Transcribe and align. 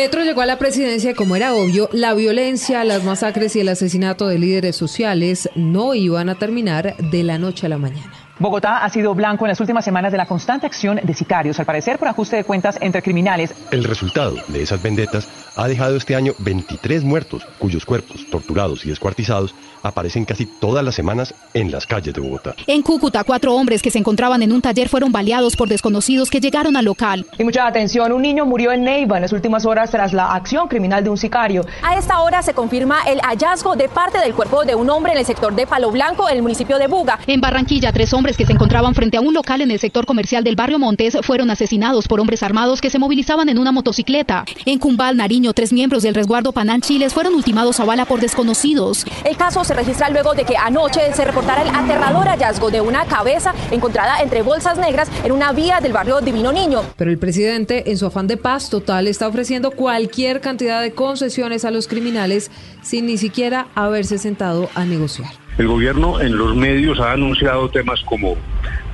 Petro 0.00 0.24
llegó 0.24 0.40
a 0.40 0.46
la 0.46 0.58
presidencia 0.58 1.14
como 1.14 1.36
era 1.36 1.52
obvio, 1.52 1.90
la 1.92 2.14
violencia, 2.14 2.84
las 2.84 3.04
masacres 3.04 3.54
y 3.54 3.60
el 3.60 3.68
asesinato 3.68 4.28
de 4.28 4.38
líderes 4.38 4.74
sociales 4.74 5.50
no 5.54 5.94
iban 5.94 6.30
a 6.30 6.38
terminar 6.38 6.96
de 6.96 7.22
la 7.22 7.36
noche 7.36 7.66
a 7.66 7.68
la 7.68 7.76
mañana. 7.76 8.19
Bogotá 8.40 8.78
ha 8.78 8.88
sido 8.88 9.14
blanco 9.14 9.44
en 9.44 9.50
las 9.50 9.60
últimas 9.60 9.84
semanas 9.84 10.12
de 10.12 10.16
la 10.16 10.24
constante 10.24 10.64
acción 10.64 10.98
de 11.02 11.12
sicarios, 11.12 11.60
al 11.60 11.66
parecer 11.66 11.98
por 11.98 12.08
ajuste 12.08 12.36
de 12.36 12.44
cuentas 12.44 12.78
entre 12.80 13.02
criminales. 13.02 13.54
El 13.70 13.84
resultado 13.84 14.36
de 14.48 14.62
esas 14.62 14.80
vendetas 14.80 15.28
ha 15.56 15.68
dejado 15.68 15.96
este 15.96 16.16
año 16.16 16.32
23 16.38 17.04
muertos, 17.04 17.46
cuyos 17.58 17.84
cuerpos, 17.84 18.24
torturados 18.30 18.86
y 18.86 18.88
descuartizados, 18.88 19.54
aparecen 19.82 20.24
casi 20.24 20.46
todas 20.46 20.82
las 20.82 20.94
semanas 20.94 21.34
en 21.52 21.70
las 21.70 21.86
calles 21.86 22.14
de 22.14 22.20
Bogotá. 22.20 22.54
En 22.66 22.80
Cúcuta, 22.80 23.24
cuatro 23.24 23.54
hombres 23.54 23.82
que 23.82 23.90
se 23.90 23.98
encontraban 23.98 24.42
en 24.42 24.52
un 24.52 24.62
taller 24.62 24.88
fueron 24.88 25.12
baleados 25.12 25.56
por 25.56 25.68
desconocidos 25.68 26.30
que 26.30 26.40
llegaron 26.40 26.76
al 26.78 26.86
local. 26.86 27.26
Y 27.38 27.44
mucha 27.44 27.66
atención, 27.66 28.10
un 28.12 28.22
niño 28.22 28.46
murió 28.46 28.72
en 28.72 28.84
Neiva 28.84 29.16
en 29.16 29.22
las 29.22 29.32
últimas 29.32 29.66
horas 29.66 29.90
tras 29.90 30.14
la 30.14 30.32
acción 30.32 30.68
criminal 30.68 31.04
de 31.04 31.10
un 31.10 31.18
sicario. 31.18 31.66
A 31.82 31.96
esta 31.96 32.20
hora 32.20 32.42
se 32.42 32.54
confirma 32.54 33.02
el 33.06 33.20
hallazgo 33.20 33.76
de 33.76 33.90
parte 33.90 34.18
del 34.18 34.34
cuerpo 34.34 34.64
de 34.64 34.74
un 34.74 34.88
hombre 34.88 35.12
en 35.12 35.18
el 35.18 35.26
sector 35.26 35.54
de 35.54 35.66
Palo 35.66 35.90
Blanco, 35.90 36.28
en 36.28 36.36
el 36.36 36.42
municipio 36.42 36.78
de 36.78 36.86
Buga. 36.86 37.18
En 37.26 37.40
Barranquilla, 37.40 37.92
tres 37.92 38.12
hombres 38.14 38.29
que 38.36 38.46
se 38.46 38.52
encontraban 38.52 38.94
frente 38.94 39.16
a 39.16 39.20
un 39.20 39.34
local 39.34 39.60
en 39.60 39.70
el 39.70 39.78
sector 39.78 40.06
comercial 40.06 40.44
del 40.44 40.56
barrio 40.56 40.78
Montes 40.78 41.16
fueron 41.22 41.50
asesinados 41.50 42.08
por 42.08 42.20
hombres 42.20 42.42
armados 42.42 42.80
que 42.80 42.90
se 42.90 42.98
movilizaban 42.98 43.48
en 43.48 43.58
una 43.58 43.72
motocicleta. 43.72 44.44
En 44.64 44.78
Cumbal, 44.78 45.16
Nariño, 45.16 45.52
tres 45.52 45.72
miembros 45.72 46.02
del 46.02 46.14
resguardo 46.14 46.52
Panán 46.52 46.80
Chiles 46.80 47.14
fueron 47.14 47.34
ultimados 47.34 47.80
a 47.80 47.84
bala 47.84 48.04
por 48.04 48.20
desconocidos. 48.20 49.04
El 49.24 49.36
caso 49.36 49.64
se 49.64 49.74
registra 49.74 50.10
luego 50.10 50.34
de 50.34 50.44
que 50.44 50.56
anoche 50.56 51.00
se 51.14 51.24
reportara 51.24 51.62
el 51.62 51.68
aterrador 51.68 52.26
hallazgo 52.26 52.70
de 52.70 52.80
una 52.80 53.04
cabeza 53.06 53.54
encontrada 53.70 54.20
entre 54.20 54.42
bolsas 54.42 54.78
negras 54.78 55.08
en 55.24 55.32
una 55.32 55.52
vía 55.52 55.80
del 55.80 55.92
barrio 55.92 56.20
Divino 56.20 56.52
Niño. 56.52 56.82
Pero 56.96 57.10
el 57.10 57.18
presidente, 57.18 57.90
en 57.90 57.98
su 57.98 58.06
afán 58.06 58.26
de 58.26 58.36
paz 58.36 58.70
total, 58.70 59.06
está 59.06 59.28
ofreciendo 59.28 59.70
cualquier 59.70 60.40
cantidad 60.40 60.82
de 60.82 60.92
concesiones 60.92 61.64
a 61.64 61.70
los 61.70 61.88
criminales 61.88 62.50
sin 62.82 63.06
ni 63.06 63.18
siquiera 63.18 63.68
haberse 63.74 64.18
sentado 64.18 64.68
a 64.74 64.84
negociar. 64.84 65.30
El 65.60 65.68
gobierno 65.68 66.22
en 66.22 66.38
los 66.38 66.56
medios 66.56 67.00
ha 67.00 67.12
anunciado 67.12 67.68
temas 67.68 68.00
como 68.06 68.34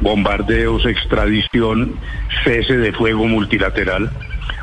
bombardeos, 0.01 0.85
extradición, 0.85 1.95
cese 2.43 2.77
de 2.77 2.93
fuego 2.93 3.25
multilateral. 3.29 4.11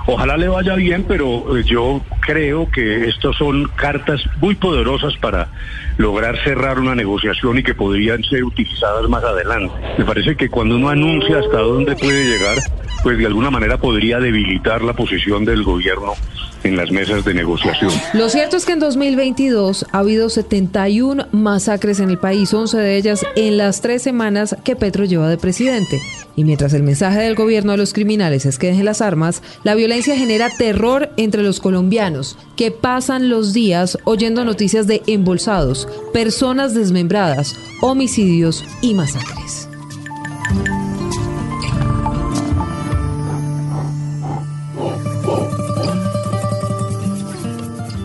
Ojalá 0.06 0.36
le 0.36 0.50
vaya 0.50 0.76
bien, 0.76 1.06
pero 1.08 1.58
eh, 1.58 1.64
yo 1.64 2.02
creo 2.20 2.70
que 2.70 3.08
estas 3.08 3.38
son 3.38 3.70
cartas 3.78 4.22
muy 4.42 4.56
poderosas 4.56 5.16
para 5.16 5.48
lograr 5.96 6.38
cerrar 6.44 6.78
una 6.78 6.94
negociación 6.94 7.59
y 7.59 7.64
que 7.64 7.74
podrían 7.74 8.22
ser 8.24 8.44
utilizadas 8.44 9.08
más 9.08 9.24
adelante. 9.24 9.74
Me 9.98 10.04
parece 10.04 10.36
que 10.36 10.50
cuando 10.50 10.76
uno 10.76 10.90
anuncia 10.90 11.40
hasta 11.40 11.59
dónde 11.59 11.96
puede 11.96 12.26
llegar, 12.26 12.58
pues 13.02 13.18
de 13.18 13.28
alguna 13.28 13.50
manera 13.50 13.78
podría 13.78 14.20
debilitar 14.20 14.81
la 14.81 14.92
posición 14.92 15.46
del 15.46 15.64
gobierno 15.64 16.16
en 16.64 16.75
las 16.78 16.92
mesas 16.92 17.25
de 17.25 17.33
negociación. 17.33 17.92
Lo 18.14 18.30
cierto 18.30 18.58
es 18.58 18.66
que 18.66 18.73
en 18.73 18.80
2022 18.80 19.86
ha 19.92 20.00
habido 20.00 20.30
71 20.30 21.28
masacres 21.31 22.00
en 22.00 22.09
el 22.09 22.17
país, 22.17 22.53
11 22.53 22.78
de 22.78 22.97
ellas 22.97 23.25
en 23.36 23.58
las 23.58 23.81
tres 23.81 24.02
semanas 24.02 24.56
que 24.64 24.75
Petro 24.75 25.06
lleva 25.06 25.30
de 25.30 25.38
presidente. 25.38 26.02
Y 26.36 26.44
mientras 26.44 26.73
el 26.73 26.84
mensaje 26.84 27.19
del 27.19 27.36
gobierno 27.36 27.73
a 27.73 27.78
los 27.78 27.94
criminales 27.94 28.45
es 28.45 28.58
que 28.58 28.67
dejen 28.67 28.86
las 28.86 29.02
armas, 29.02 29.44
la 29.64 29.75
violencia 29.75 30.17
genera 30.17 30.50
terror 30.50 31.11
entre 31.17 31.44
los 31.44 31.59
colombianos, 31.59 32.38
que 32.56 32.72
pasan 32.72 33.30
los 33.30 33.53
días 33.53 33.97
oyendo 34.03 34.44
noticias 34.44 34.88
de 34.88 35.03
embolsados, 35.06 35.88
personas 36.11 36.73
desmembradas, 36.73 37.56
homicidios 37.81 38.64
y 38.81 38.94
masacres. 38.94 39.69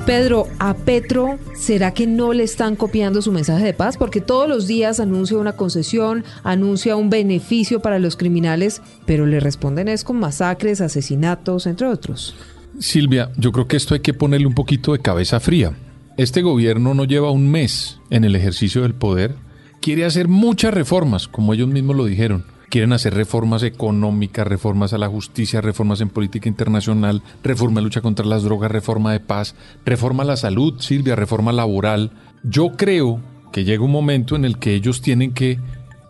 Pedro, 0.09 0.47
a 0.59 0.73
Petro, 0.73 1.39
¿será 1.55 1.93
que 1.93 2.07
no 2.07 2.33
le 2.33 2.43
están 2.43 2.77
copiando 2.77 3.21
su 3.21 3.31
mensaje 3.31 3.63
de 3.63 3.75
paz? 3.75 3.99
Porque 3.99 4.23
todos 4.23 4.49
los 4.49 4.67
días 4.67 5.01
anuncia 5.01 5.37
una 5.37 5.53
concesión, 5.53 6.25
anuncia 6.45 6.97
un 6.97 7.11
beneficio 7.11 7.81
para 7.81 7.99
los 7.99 8.17
criminales, 8.17 8.81
pero 9.05 9.27
le 9.27 9.39
responden 9.39 9.87
es 9.87 10.05
con 10.05 10.19
masacres, 10.19 10.81
asesinatos, 10.81 11.67
entre 11.67 11.89
otros. 11.89 12.35
Silvia, 12.79 13.31
yo 13.37 13.53
creo 13.53 13.69
que 13.69 13.77
esto 13.77 13.93
hay 13.93 14.01
que 14.01 14.15
ponerle 14.15 14.47
un 14.47 14.55
poquito 14.55 14.95
de 14.95 15.01
cabeza 15.01 15.41
fría. 15.41 15.77
Este 16.17 16.41
gobierno 16.41 16.95
no 16.95 17.05
lleva 17.05 17.31
un 17.31 17.51
mes 17.51 18.01
en 18.09 18.25
el 18.25 18.35
ejercicio 18.35 18.85
del 18.85 18.95
poder. 18.95 19.35
Quiere 19.83 20.07
hacer 20.07 20.27
muchas 20.27 20.73
reformas, 20.73 21.29
como 21.29 21.53
ellos 21.53 21.69
mismos 21.69 21.97
lo 21.97 22.07
dijeron 22.07 22.47
quieren 22.69 22.93
hacer 22.93 23.15
reformas 23.15 23.63
económicas, 23.63 24.47
reformas 24.47 24.93
a 24.93 24.99
la 24.99 25.09
justicia, 25.09 25.61
reformas 25.61 26.01
en 26.01 26.11
política 26.11 26.49
internacional, 26.49 27.23
reforma 27.43 27.81
de 27.81 27.85
lucha 27.85 28.01
contra 28.01 28.27
las 28.27 28.43
drogas, 28.43 28.71
reforma 28.71 29.13
de 29.13 29.21
paz, 29.21 29.55
reforma 29.85 30.23
a 30.23 30.27
la 30.27 30.37
salud, 30.37 30.75
Silvia, 30.81 31.17
reforma 31.17 31.53
laboral. 31.53 32.11
Yo 32.43 32.73
creo 32.77 33.21
que 33.53 33.65
llega 33.65 33.85
un 33.85 33.93
momento 33.93 34.37
en 34.37 34.45
el 34.45 34.59
que 34.59 34.75
ellos 34.75 35.01
tienen 35.01 35.33
que 35.33 35.59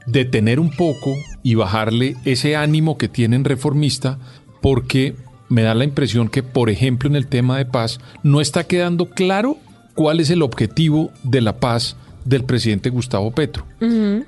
detener 0.07 0.59
un 0.59 0.71
poco 0.71 1.15
y 1.43 1.55
bajarle 1.55 2.17
ese 2.25 2.57
ánimo 2.57 2.99
que 2.99 3.09
tienen 3.09 3.45
reformista 3.45 4.19
porque 4.61 5.17
me 5.49 5.63
da 5.63 5.75
la 5.75 5.85
impresión 5.85 6.29
que, 6.29 6.43
por 6.43 6.71
ejemplo, 6.71 7.09
en 7.09 7.17
el 7.17 7.27
tema 7.27 7.57
de 7.59 7.67
paz, 7.67 8.01
no 8.23 8.41
está 8.41 8.65
quedando 8.65 9.07
claro 9.07 9.57
cuál 9.95 10.21
es 10.21 10.31
el 10.31 10.43
objetivo 10.43 11.11
de 11.23 11.41
la 11.41 11.59
paz 11.59 11.97
del 12.25 12.45
presidente 12.45 12.91
Gustavo 12.91 13.31
Petro. 13.31 13.65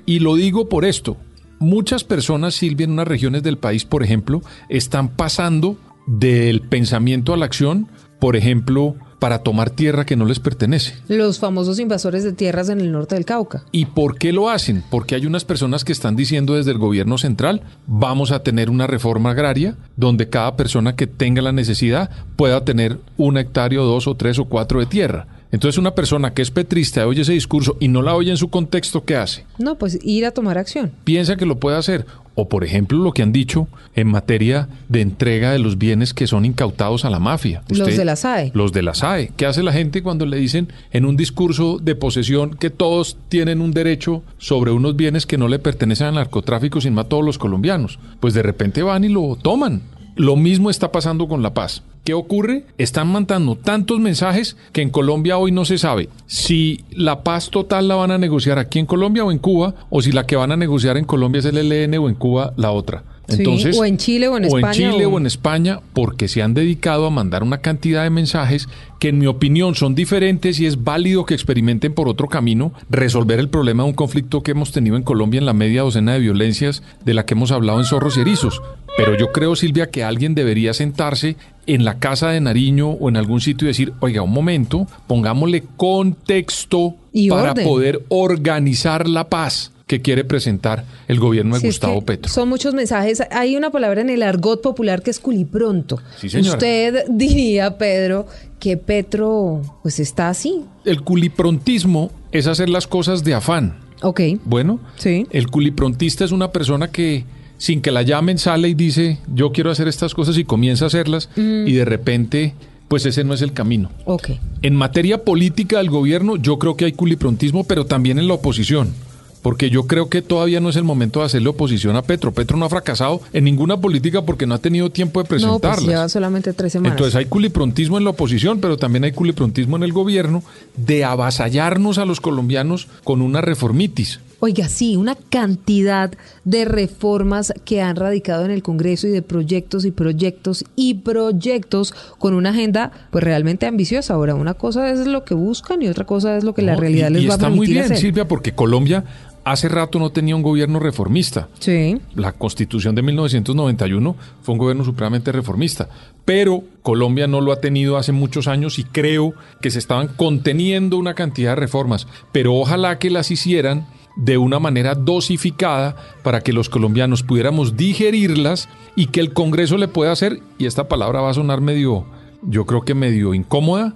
Y 0.05 0.19
lo 0.19 0.35
digo 0.35 0.69
por 0.69 0.85
esto, 0.85 1.17
muchas 1.61 2.03
personas, 2.03 2.55
Silvia, 2.55 2.83
en 2.83 2.91
unas 2.91 3.07
regiones 3.07 3.43
del 3.43 3.57
país, 3.57 3.85
por 3.85 4.03
ejemplo, 4.03 4.41
están 4.67 5.09
pasando 5.09 5.77
del 6.07 6.61
pensamiento 6.61 7.33
a 7.33 7.37
la 7.37 7.45
acción, 7.45 7.87
por 8.19 8.35
ejemplo, 8.35 8.95
para 9.19 9.43
tomar 9.43 9.69
tierra 9.69 10.03
que 10.03 10.15
no 10.15 10.25
les 10.25 10.39
pertenece. 10.39 10.95
Los 11.07 11.37
famosos 11.37 11.79
invasores 11.79 12.23
de 12.23 12.33
tierras 12.33 12.69
en 12.69 12.81
el 12.81 12.91
norte 12.91 13.13
del 13.13 13.23
Cauca. 13.23 13.63
¿Y 13.71 13.85
por 13.85 14.17
qué 14.17 14.33
lo 14.33 14.49
hacen? 14.49 14.83
Porque 14.89 15.13
hay 15.13 15.27
unas 15.27 15.45
personas 15.45 15.85
que 15.85 15.91
están 15.91 16.15
diciendo 16.15 16.55
desde 16.55 16.71
el 16.71 16.79
gobierno 16.79 17.19
central, 17.19 17.61
vamos 17.85 18.31
a 18.31 18.41
tener 18.41 18.71
una 18.71 18.87
reforma 18.87 19.29
agraria 19.29 19.77
donde 19.95 20.29
cada 20.29 20.57
persona 20.57 20.95
que 20.95 21.05
tenga 21.05 21.43
la 21.43 21.51
necesidad 21.51 22.09
pueda 22.35 22.65
tener 22.65 22.99
un 23.15 23.37
hectárea, 23.37 23.79
dos 23.79 24.07
o 24.07 24.15
tres 24.15 24.39
o 24.39 24.45
cuatro 24.45 24.79
de 24.79 24.87
tierra. 24.87 25.27
Entonces 25.51 25.77
una 25.77 25.95
persona 25.95 26.33
que 26.33 26.41
es 26.41 26.51
petrista 26.51 27.05
oye 27.05 27.21
ese 27.21 27.33
discurso 27.33 27.77
y 27.79 27.87
no 27.87 28.01
la 28.01 28.15
oye 28.15 28.31
en 28.31 28.37
su 28.37 28.49
contexto, 28.49 29.03
¿qué 29.03 29.15
hace? 29.15 29.45
No, 29.57 29.77
pues 29.77 29.99
ir 30.03 30.25
a 30.25 30.31
tomar 30.31 30.57
acción. 30.57 30.91
Piensa 31.03 31.35
que 31.35 31.45
lo 31.45 31.59
puede 31.59 31.77
hacer. 31.77 32.05
O 32.33 32.47
por 32.47 32.63
ejemplo 32.63 32.97
lo 32.97 33.11
que 33.11 33.23
han 33.23 33.33
dicho 33.33 33.67
en 33.93 34.07
materia 34.07 34.69
de 34.87 35.01
entrega 35.01 35.51
de 35.51 35.59
los 35.59 35.77
bienes 35.77 36.13
que 36.13 36.27
son 36.27 36.45
incautados 36.45 37.03
a 37.03 37.09
la 37.09 37.19
mafia. 37.19 37.61
los 37.67 37.97
de 37.97 38.05
la 38.05 38.15
SAE. 38.15 38.51
Los 38.53 38.71
de 38.71 38.81
la 38.81 38.93
SAE. 38.93 39.33
¿Qué 39.35 39.45
hace 39.45 39.63
la 39.63 39.73
gente 39.73 40.01
cuando 40.01 40.25
le 40.25 40.37
dicen 40.37 40.71
en 40.91 41.05
un 41.05 41.17
discurso 41.17 41.77
de 41.77 41.95
posesión 41.95 42.55
que 42.55 42.69
todos 42.69 43.17
tienen 43.27 43.59
un 43.59 43.71
derecho 43.71 44.23
sobre 44.37 44.71
unos 44.71 44.95
bienes 44.95 45.25
que 45.25 45.37
no 45.37 45.49
le 45.49 45.59
pertenecen 45.59 46.07
al 46.07 46.15
narcotráfico 46.15 46.79
sin 46.79 46.93
más 46.93 47.05
a 47.05 47.09
todos 47.09 47.25
los 47.25 47.37
colombianos? 47.37 47.99
Pues 48.21 48.33
de 48.33 48.43
repente 48.43 48.81
van 48.81 49.03
y 49.03 49.09
lo 49.09 49.35
toman. 49.35 49.81
Lo 50.15 50.35
mismo 50.35 50.69
está 50.69 50.91
pasando 50.91 51.27
con 51.27 51.41
la 51.41 51.53
paz. 51.53 51.83
¿Qué 52.03 52.15
ocurre? 52.15 52.65
Están 52.79 53.11
mandando 53.11 53.55
tantos 53.55 53.99
mensajes 53.99 54.57
que 54.71 54.81
en 54.81 54.89
Colombia 54.89 55.37
hoy 55.37 55.51
no 55.51 55.65
se 55.65 55.77
sabe 55.77 56.09
si 56.25 56.83
la 56.89 57.23
paz 57.23 57.51
total 57.51 57.87
la 57.87 57.95
van 57.95 58.09
a 58.09 58.17
negociar 58.17 58.57
aquí 58.57 58.79
en 58.79 58.87
Colombia 58.87 59.23
o 59.23 59.31
en 59.31 59.37
Cuba, 59.37 59.75
o 59.91 60.01
si 60.01 60.11
la 60.11 60.25
que 60.25 60.35
van 60.35 60.51
a 60.51 60.57
negociar 60.57 60.97
en 60.97 61.05
Colombia 61.05 61.39
es 61.39 61.45
el 61.45 61.57
ELN 61.57 61.99
o 61.99 62.09
en 62.09 62.15
Cuba 62.15 62.53
la 62.57 62.71
otra. 62.71 63.03
Entonces, 63.39 63.77
o 63.77 63.85
en 63.85 63.97
Chile 63.97 64.27
o 64.27 64.37
en 64.37 64.45
España. 64.45 64.65
O 64.65 64.67
en 64.67 64.73
Chile 64.73 65.05
o... 65.05 65.17
en 65.17 65.25
España, 65.25 65.79
porque 65.93 66.27
se 66.27 66.41
han 66.41 66.53
dedicado 66.53 67.05
a 67.05 67.09
mandar 67.09 67.43
una 67.43 67.59
cantidad 67.59 68.03
de 68.03 68.09
mensajes 68.09 68.67
que 68.99 69.09
en 69.09 69.17
mi 69.17 69.27
opinión 69.27 69.75
son 69.75 69.95
diferentes 69.95 70.59
y 70.59 70.65
es 70.67 70.83
válido 70.83 71.25
que 71.25 71.33
experimenten 71.33 71.93
por 71.93 72.07
otro 72.07 72.27
camino 72.27 72.71
resolver 72.89 73.39
el 73.39 73.49
problema 73.49 73.83
de 73.83 73.89
un 73.89 73.95
conflicto 73.95 74.43
que 74.43 74.51
hemos 74.51 74.71
tenido 74.71 74.95
en 74.95 75.03
Colombia 75.03 75.39
en 75.39 75.45
la 75.45 75.53
media 75.53 75.81
docena 75.81 76.13
de 76.13 76.19
violencias 76.19 76.83
de 77.03 77.13
la 77.13 77.25
que 77.25 77.33
hemos 77.33 77.51
hablado 77.51 77.79
en 77.79 77.85
Zorros 77.85 78.17
y 78.17 78.21
Erizos. 78.21 78.61
Pero 78.97 79.17
yo 79.17 79.31
creo, 79.31 79.55
Silvia, 79.55 79.89
que 79.89 80.03
alguien 80.03 80.35
debería 80.35 80.73
sentarse 80.73 81.37
en 81.65 81.85
la 81.85 81.99
casa 81.99 82.29
de 82.29 82.41
Nariño 82.41 82.89
o 82.89 83.09
en 83.09 83.17
algún 83.17 83.41
sitio 83.41 83.65
y 83.65 83.69
decir, 83.69 83.93
oiga, 84.01 84.21
un 84.21 84.31
momento, 84.31 84.87
pongámosle 85.07 85.63
contexto 85.77 86.95
para 87.29 87.53
poder 87.53 88.03
organizar 88.09 89.07
la 89.07 89.29
paz 89.29 89.70
que 89.91 90.01
quiere 90.01 90.23
presentar 90.23 90.85
el 91.09 91.19
gobierno 91.19 91.59
de 91.59 91.67
Gustavo 91.67 92.01
Petro. 92.01 92.31
Son 92.31 92.47
muchos 92.47 92.73
mensajes. 92.73 93.21
Hay 93.29 93.57
una 93.57 93.71
palabra 93.71 93.99
en 93.99 94.09
el 94.09 94.23
argot 94.23 94.61
popular 94.61 95.01
que 95.03 95.11
es 95.11 95.19
culipronto. 95.19 95.99
Usted 96.23 97.03
diría, 97.09 97.77
Pedro, 97.77 98.25
que 98.57 98.77
Petro 98.77 99.61
pues 99.83 99.99
está 99.99 100.29
así. 100.29 100.63
El 100.85 101.01
culiprontismo 101.01 102.09
es 102.31 102.47
hacer 102.47 102.69
las 102.69 102.87
cosas 102.87 103.25
de 103.25 103.33
afán. 103.33 103.79
Ok. 104.01 104.21
Bueno, 104.45 104.79
sí. 104.95 105.27
el 105.31 105.47
culiprontista 105.47 106.23
es 106.23 106.31
una 106.31 106.53
persona 106.53 106.87
que 106.89 107.25
sin 107.57 107.81
que 107.81 107.91
la 107.91 108.01
llamen 108.03 108.37
sale 108.37 108.69
y 108.69 108.73
dice, 108.73 109.19
yo 109.35 109.51
quiero 109.51 109.71
hacer 109.71 109.89
estas 109.89 110.13
cosas 110.15 110.37
y 110.37 110.45
comienza 110.45 110.85
a 110.85 110.87
hacerlas 110.87 111.27
Mm. 111.35 111.67
y 111.67 111.73
de 111.73 111.83
repente, 111.83 112.55
pues 112.87 113.05
ese 113.05 113.25
no 113.25 113.33
es 113.33 113.41
el 113.41 113.51
camino. 113.51 113.91
Ok. 114.05 114.29
En 114.61 114.73
materia 114.77 115.25
política 115.25 115.79
del 115.79 115.89
gobierno, 115.89 116.37
yo 116.37 116.57
creo 116.59 116.77
que 116.77 116.85
hay 116.85 116.93
culiprontismo, 116.93 117.65
pero 117.65 117.85
también 117.85 118.19
en 118.19 118.29
la 118.29 118.35
oposición. 118.35 118.93
Porque 119.41 119.69
yo 119.69 119.87
creo 119.87 120.09
que 120.09 120.21
todavía 120.21 120.59
no 120.59 120.69
es 120.69 120.75
el 120.75 120.83
momento 120.83 121.19
de 121.19 121.25
hacerle 121.25 121.49
oposición 121.49 121.95
a 121.95 122.01
Petro. 122.01 122.31
Petro 122.31 122.57
no 122.57 122.65
ha 122.65 122.69
fracasado 122.69 123.21
en 123.33 123.43
ninguna 123.43 123.79
política 123.79 124.23
porque 124.23 124.45
no 124.45 124.55
ha 124.55 124.59
tenido 124.59 124.89
tiempo 124.89 125.21
de 125.21 125.27
presentarlas. 125.27 125.79
No, 125.79 125.85
pues 125.85 125.87
lleva 125.87 126.09
solamente 126.09 126.53
tres 126.53 126.73
semanas. 126.73 126.93
Entonces 126.93 127.15
hay 127.15 127.25
culiprontismo 127.25 127.97
en 127.97 128.03
la 128.03 128.11
oposición, 128.11 128.59
pero 128.59 128.77
también 128.77 129.03
hay 129.03 129.11
culiprontismo 129.11 129.75
en 129.77 129.83
el 129.83 129.93
gobierno 129.93 130.43
de 130.77 131.03
avasallarnos 131.03 131.97
a 131.97 132.05
los 132.05 132.21
colombianos 132.21 132.87
con 133.03 133.21
una 133.21 133.41
reformitis. 133.41 134.19
Oiga, 134.43 134.67
sí, 134.69 134.95
una 134.95 135.13
cantidad 135.13 136.11
de 136.45 136.65
reformas 136.65 137.53
que 137.63 137.83
han 137.83 137.95
radicado 137.95 138.43
en 138.43 138.49
el 138.49 138.63
Congreso 138.63 139.05
y 139.05 139.11
de 139.11 139.21
proyectos 139.21 139.85
y 139.85 139.91
proyectos 139.91 140.65
y 140.75 140.95
proyectos 140.95 141.93
con 142.17 142.33
una 142.33 142.49
agenda 142.49 142.91
pues 143.11 143.23
realmente 143.23 143.67
ambiciosa. 143.67 144.15
Ahora, 144.15 144.33
una 144.33 144.55
cosa 144.55 144.89
es 144.89 145.05
lo 145.05 145.25
que 145.25 145.35
buscan 145.35 145.83
y 145.83 145.89
otra 145.89 146.05
cosa 146.05 146.37
es 146.37 146.43
lo 146.43 146.55
que 146.55 146.63
la 146.63 146.75
realidad 146.75 147.11
les 147.11 147.29
va 147.29 147.35
a 147.35 147.37
permitir 147.37 147.43
está 147.43 147.49
muy 147.55 147.67
bien, 147.67 147.83
hacer. 147.83 147.97
Silvia, 147.97 148.27
porque 148.27 148.53
Colombia 148.53 149.03
hace 149.43 149.69
rato 149.69 149.99
no 149.99 150.11
tenía 150.11 150.35
un 150.35 150.41
gobierno 150.41 150.79
reformista. 150.79 151.49
Sí. 151.59 151.97
La 152.15 152.33
constitución 152.33 152.95
de 152.95 153.01
1991 153.01 154.15
fue 154.41 154.53
un 154.53 154.59
gobierno 154.59 154.83
supremamente 154.83 155.31
reformista, 155.31 155.89
pero 156.25 156.63
Colombia 156.81 157.27
no 157.27 157.41
lo 157.41 157.51
ha 157.51 157.61
tenido 157.61 157.97
hace 157.97 158.11
muchos 158.11 158.47
años 158.47 158.79
y 158.79 158.83
creo 158.83 159.33
que 159.61 159.71
se 159.71 159.79
estaban 159.79 160.07
conteniendo 160.07 160.97
una 160.97 161.13
cantidad 161.13 161.51
de 161.51 161.61
reformas, 161.61 162.07
pero 162.31 162.55
ojalá 162.55 162.99
que 162.99 163.09
las 163.09 163.31
hicieran 163.31 163.87
de 164.15 164.37
una 164.37 164.59
manera 164.59 164.95
dosificada 164.95 165.95
para 166.23 166.41
que 166.41 166.53
los 166.53 166.69
colombianos 166.69 167.23
pudiéramos 167.23 167.77
digerirlas 167.77 168.69
y 168.95 169.07
que 169.07 169.21
el 169.21 169.33
Congreso 169.33 169.77
le 169.77 169.87
pueda 169.87 170.11
hacer, 170.11 170.41
y 170.57 170.65
esta 170.65 170.87
palabra 170.87 171.21
va 171.21 171.31
a 171.31 171.35
sonar 171.35 171.61
medio, 171.61 172.05
yo 172.43 172.65
creo 172.65 172.81
que 172.81 172.93
medio 172.95 173.33
incómoda, 173.33 173.93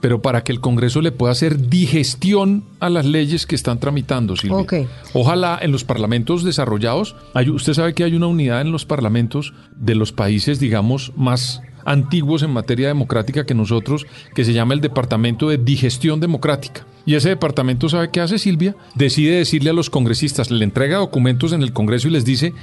pero 0.00 0.22
para 0.22 0.42
que 0.42 0.52
el 0.52 0.60
Congreso 0.60 1.00
le 1.02 1.12
pueda 1.12 1.32
hacer 1.32 1.68
digestión 1.68 2.64
a 2.80 2.90
las 2.90 3.06
leyes 3.06 3.46
que 3.46 3.54
están 3.54 3.78
tramitando, 3.80 4.36
Silvia. 4.36 4.58
Ojalá 5.12 5.58
en 5.62 5.70
los 5.72 5.84
parlamentos 5.84 6.44
desarrollados, 6.44 7.14
hay- 7.34 7.50
usted 7.50 7.74
sabe 7.74 7.94
que 7.94 8.04
hay 8.04 8.14
una 8.14 8.26
unidad 8.26 8.60
en 8.62 8.72
los 8.72 8.84
parlamentos 8.84 9.52
de 9.76 9.94
los 9.94 10.12
países, 10.12 10.58
digamos, 10.60 11.12
más 11.16 11.60
antiguos 11.86 12.42
en 12.42 12.50
materia 12.50 12.88
democrática 12.88 13.44
que 13.44 13.54
nosotros, 13.54 14.06
que 14.34 14.44
se 14.44 14.54
llama 14.54 14.72
el 14.74 14.80
Departamento 14.80 15.48
de 15.50 15.58
Digestión 15.58 16.18
Democrática. 16.20 16.86
Y 17.04 17.14
ese 17.14 17.28
departamento, 17.28 17.90
¿sabe 17.90 18.08
qué 18.10 18.20
hace 18.22 18.38
Silvia? 18.38 18.74
Decide 18.94 19.36
decirle 19.36 19.68
a 19.70 19.74
los 19.74 19.90
congresistas, 19.90 20.50
le 20.50 20.64
entrega 20.64 20.96
documentos 20.96 21.52
en 21.52 21.62
el 21.62 21.74
Congreso 21.74 22.08
y 22.08 22.12
les 22.12 22.24
dice 22.24 22.54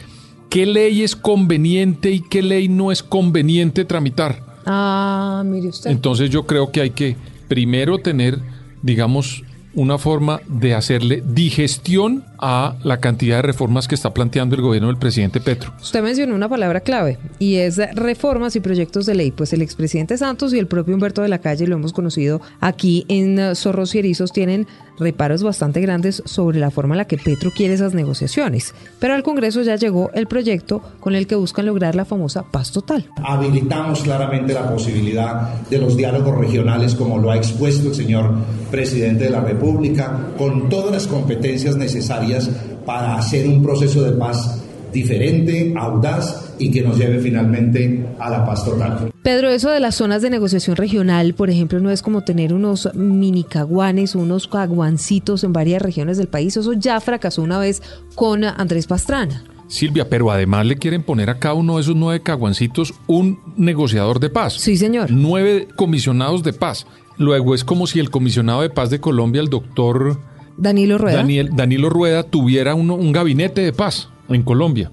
qué 0.49 0.65
ley 0.65 1.03
es 1.03 1.15
conveniente 1.15 2.09
y 2.11 2.21
qué 2.21 2.41
ley 2.41 2.67
no 2.67 2.91
es 2.91 3.03
conveniente 3.03 3.85
tramitar. 3.85 4.49
Ah, 4.65 5.43
mire 5.45 5.69
usted. 5.69 5.89
Entonces 5.91 6.29
yo 6.29 6.45
creo 6.45 6.71
que 6.71 6.81
hay 6.81 6.89
que 6.91 7.15
primero 7.47 7.97
tener, 7.97 8.39
digamos, 8.81 9.43
una 9.73 9.97
forma 9.97 10.41
de 10.47 10.73
hacerle 10.73 11.23
digestión 11.25 12.25
a 12.39 12.75
la 12.83 12.99
cantidad 12.99 13.37
de 13.37 13.41
reformas 13.43 13.87
que 13.87 13.95
está 13.95 14.13
planteando 14.13 14.55
el 14.55 14.61
gobierno 14.61 14.87
del 14.89 14.97
presidente 14.97 15.39
Petro. 15.39 15.73
Usted 15.81 16.03
mencionó 16.03 16.35
una 16.35 16.49
palabra 16.49 16.81
clave 16.81 17.17
y 17.39 17.55
es 17.55 17.77
reformas 17.95 18.55
y 18.55 18.59
proyectos 18.59 19.05
de 19.05 19.15
ley. 19.15 19.31
Pues 19.31 19.53
el 19.53 19.61
expresidente 19.61 20.17
Santos 20.17 20.53
y 20.53 20.59
el 20.59 20.67
propio 20.67 20.93
Humberto 20.95 21.21
de 21.21 21.29
la 21.29 21.39
Calle, 21.39 21.67
lo 21.67 21.75
hemos 21.75 21.93
conocido 21.93 22.41
aquí 22.59 23.05
en 23.07 23.55
Zorros 23.55 23.95
y 23.95 23.99
Erizos, 23.99 24.33
tienen 24.33 24.67
reparos 25.01 25.43
bastante 25.43 25.81
grandes 25.81 26.23
sobre 26.25 26.59
la 26.59 26.71
forma 26.71 26.93
en 26.93 26.99
la 26.99 27.05
que 27.05 27.17
Petro 27.17 27.51
quiere 27.51 27.73
esas 27.73 27.93
negociaciones. 27.93 28.73
Pero 28.99 29.13
al 29.13 29.23
Congreso 29.23 29.61
ya 29.61 29.75
llegó 29.75 30.11
el 30.13 30.27
proyecto 30.27 30.81
con 30.99 31.15
el 31.15 31.27
que 31.27 31.35
buscan 31.35 31.65
lograr 31.65 31.95
la 31.95 32.05
famosa 32.05 32.43
paz 32.43 32.71
total. 32.71 33.09
habilitamos 33.23 34.03
claramente 34.03 34.53
la 34.53 34.69
posibilidad 34.69 35.61
de 35.69 35.77
los 35.77 35.97
diálogos 35.97 36.37
regionales 36.37 36.95
como 36.95 37.17
lo 37.17 37.31
ha 37.31 37.37
expuesto 37.37 37.89
el 37.89 37.95
señor 37.95 38.33
presidente 38.69 39.25
de 39.25 39.29
la 39.31 39.41
República, 39.41 40.29
con 40.37 40.69
todas 40.69 40.91
las 40.91 41.07
competencias 41.07 41.75
necesarias 41.75 42.49
para 42.85 43.15
hacer 43.15 43.47
un 43.47 43.61
proceso 43.61 44.03
de 44.03 44.11
paz 44.11 44.61
diferente, 44.91 45.73
audaz 45.77 46.53
y 46.59 46.71
que 46.71 46.81
nos 46.81 46.97
lleve 46.97 47.19
finalmente 47.19 48.05
a 48.19 48.29
la 48.29 48.45
paz 48.45 48.63
total. 48.65 49.11
Pedro, 49.23 49.49
eso 49.49 49.69
de 49.69 49.79
las 49.79 49.95
zonas 49.95 50.21
de 50.21 50.29
negociación 50.29 50.75
regional, 50.75 51.33
por 51.33 51.49
ejemplo, 51.49 51.79
no 51.79 51.91
es 51.91 52.01
como 52.01 52.21
tener 52.21 52.53
unos 52.53 52.89
mini 52.95 53.43
caguanes 53.43 54.15
o 54.15 54.19
unos 54.19 54.47
caguancitos 54.47 55.43
en 55.43 55.53
varias 55.53 55.81
regiones 55.81 56.17
del 56.17 56.27
país. 56.27 56.57
Eso 56.57 56.73
ya 56.73 56.99
fracasó 56.99 57.41
una 57.41 57.59
vez 57.59 57.81
con 58.15 58.43
Andrés 58.43 58.87
Pastrana. 58.87 59.43
Silvia, 59.67 60.09
pero 60.09 60.29
además 60.31 60.65
le 60.65 60.75
quieren 60.75 61.01
poner 61.03 61.29
a 61.29 61.39
cada 61.39 61.53
uno 61.53 61.75
de 61.75 61.81
esos 61.83 61.95
nueve 61.95 62.21
caguancitos 62.21 62.93
un 63.07 63.39
negociador 63.55 64.19
de 64.19 64.29
paz. 64.29 64.53
Sí, 64.55 64.75
señor. 64.75 65.09
Nueve 65.11 65.67
comisionados 65.77 66.43
de 66.43 66.51
paz. 66.51 66.85
Luego 67.17 67.55
es 67.55 67.63
como 67.63 67.87
si 67.87 67.99
el 67.99 68.09
comisionado 68.09 68.63
de 68.63 68.69
paz 68.69 68.89
de 68.89 68.99
Colombia, 68.99 69.41
el 69.41 69.47
doctor 69.49 70.19
Danilo 70.57 70.97
Rueda. 70.97 71.17
Daniel, 71.17 71.51
Danilo 71.55 71.89
Rueda, 71.89 72.23
tuviera 72.23 72.75
uno- 72.75 72.95
un 72.95 73.11
gabinete 73.13 73.61
de 73.61 73.71
paz 73.71 74.09
en 74.35 74.43
Colombia. 74.43 74.91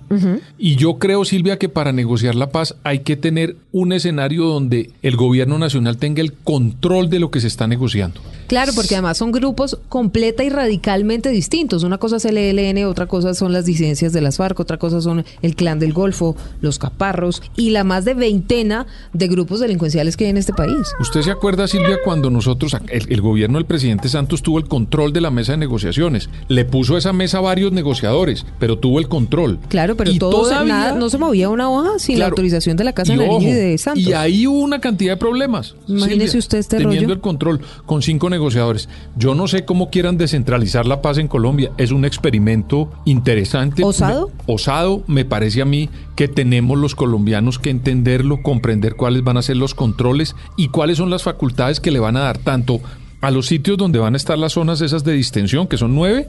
Y 0.58 0.76
yo 0.76 0.98
creo, 0.98 1.24
Silvia, 1.24 1.58
que 1.58 1.68
para 1.68 1.92
negociar 1.92 2.34
la 2.34 2.50
paz 2.50 2.74
hay 2.84 3.00
que 3.00 3.16
tener 3.16 3.56
un 3.72 3.92
escenario 3.92 4.44
donde 4.44 4.90
el 5.02 5.16
gobierno 5.16 5.58
nacional 5.58 5.96
tenga 5.96 6.20
el 6.20 6.32
control 6.32 7.10
de 7.10 7.18
lo 7.18 7.30
que 7.30 7.40
se 7.40 7.46
está 7.46 7.66
negociando. 7.66 8.20
Claro, 8.48 8.72
porque 8.74 8.94
además 8.94 9.18
son 9.18 9.30
grupos 9.30 9.78
completa 9.88 10.42
y 10.42 10.48
radicalmente 10.48 11.28
distintos. 11.28 11.82
Una 11.82 11.98
cosa 11.98 12.16
es 12.16 12.24
el 12.24 12.38
ELN, 12.38 12.86
otra 12.86 13.06
cosa 13.06 13.34
son 13.34 13.52
las 13.52 13.66
disidencias 13.66 14.12
de 14.12 14.22
las 14.22 14.38
FARC, 14.38 14.58
otra 14.58 14.78
cosa 14.78 15.00
son 15.02 15.24
el 15.42 15.54
Clan 15.54 15.78
del 15.78 15.92
Golfo, 15.92 16.34
los 16.62 16.78
Caparros 16.78 17.42
y 17.56 17.70
la 17.70 17.84
más 17.84 18.04
de 18.06 18.14
veintena 18.14 18.86
de 19.12 19.28
grupos 19.28 19.60
delincuenciales 19.60 20.16
que 20.16 20.24
hay 20.24 20.30
en 20.30 20.38
este 20.38 20.54
país. 20.54 20.94
¿Usted 20.98 21.22
se 21.22 21.30
acuerda, 21.30 21.68
Silvia, 21.68 21.98
cuando 22.02 22.30
nosotros, 22.30 22.74
el, 22.88 23.12
el 23.12 23.20
gobierno 23.20 23.58
del 23.58 23.66
presidente 23.66 24.08
Santos 24.08 24.42
tuvo 24.42 24.58
el 24.58 24.66
control 24.66 25.12
de 25.12 25.20
la 25.20 25.30
mesa 25.30 25.52
de 25.52 25.58
negociaciones? 25.58 26.30
Le 26.48 26.64
puso 26.64 26.94
a 26.94 26.98
esa 26.98 27.12
mesa 27.12 27.40
varios 27.40 27.72
negociadores, 27.72 28.46
pero 28.58 28.78
tuvo 28.78 28.98
el 28.98 29.08
control. 29.08 29.27
Claro, 29.68 29.96
pero 29.96 30.10
Y 30.10 30.18
todo 30.18 30.44
se- 30.44 30.50
todavía- 30.50 30.74
nada, 30.74 30.92
no 30.92 31.08
se 31.10 31.18
movía 31.18 31.48
una 31.48 31.70
hoja 31.70 31.98
sin 31.98 32.18
la 32.18 32.26
autorización 32.26 32.76
de 32.76 32.84
la 32.84 32.92
Casa 32.92 33.12
de 33.12 33.18
Nariño 33.18 33.48
y 33.48 33.52
de 33.52 33.78
Santos. 33.78 34.02
Y 34.04 34.12
ahí 34.12 34.46
hubo 34.46 34.58
una 34.58 34.80
cantidad 34.80 35.12
de 35.12 35.16
problemas. 35.16 35.74
Imagínese 35.86 36.38
usted 36.38 36.58
este 36.58 36.76
Teniendo 36.78 37.02
rollo. 37.04 37.14
el 37.14 37.20
control 37.20 37.60
con 37.86 38.02
cinco 38.02 38.30
negociadores. 38.30 38.88
Yo 39.16 39.34
no 39.34 39.46
sé 39.48 39.64
cómo 39.64 39.90
quieran 39.90 40.16
descentralizar 40.18 40.86
la 40.86 41.02
paz 41.02 41.18
en 41.18 41.28
Colombia. 41.28 41.70
Es 41.78 41.90
un 41.92 42.04
experimento 42.04 42.90
interesante. 43.04 43.84
¿Osado? 43.84 44.28
Me- 44.28 44.54
osado, 44.54 45.02
me 45.06 45.24
parece 45.24 45.62
a 45.62 45.64
mí 45.64 45.88
que 46.16 46.28
tenemos 46.28 46.78
los 46.78 46.94
colombianos 46.94 47.58
que 47.58 47.70
entenderlo, 47.70 48.42
comprender 48.42 48.94
cuáles 48.96 49.22
van 49.24 49.36
a 49.36 49.42
ser 49.42 49.56
los 49.56 49.74
controles 49.74 50.34
y 50.56 50.68
cuáles 50.68 50.98
son 50.98 51.10
las 51.10 51.22
facultades 51.22 51.80
que 51.80 51.90
le 51.90 52.00
van 52.00 52.16
a 52.16 52.20
dar 52.20 52.38
tanto 52.38 52.80
a 53.20 53.30
los 53.30 53.46
sitios 53.46 53.76
donde 53.76 53.98
van 53.98 54.14
a 54.14 54.16
estar 54.16 54.38
las 54.38 54.52
zonas 54.52 54.80
esas 54.80 55.02
de 55.04 55.12
distensión, 55.12 55.66
que 55.66 55.76
son 55.76 55.94
nueve, 55.94 56.28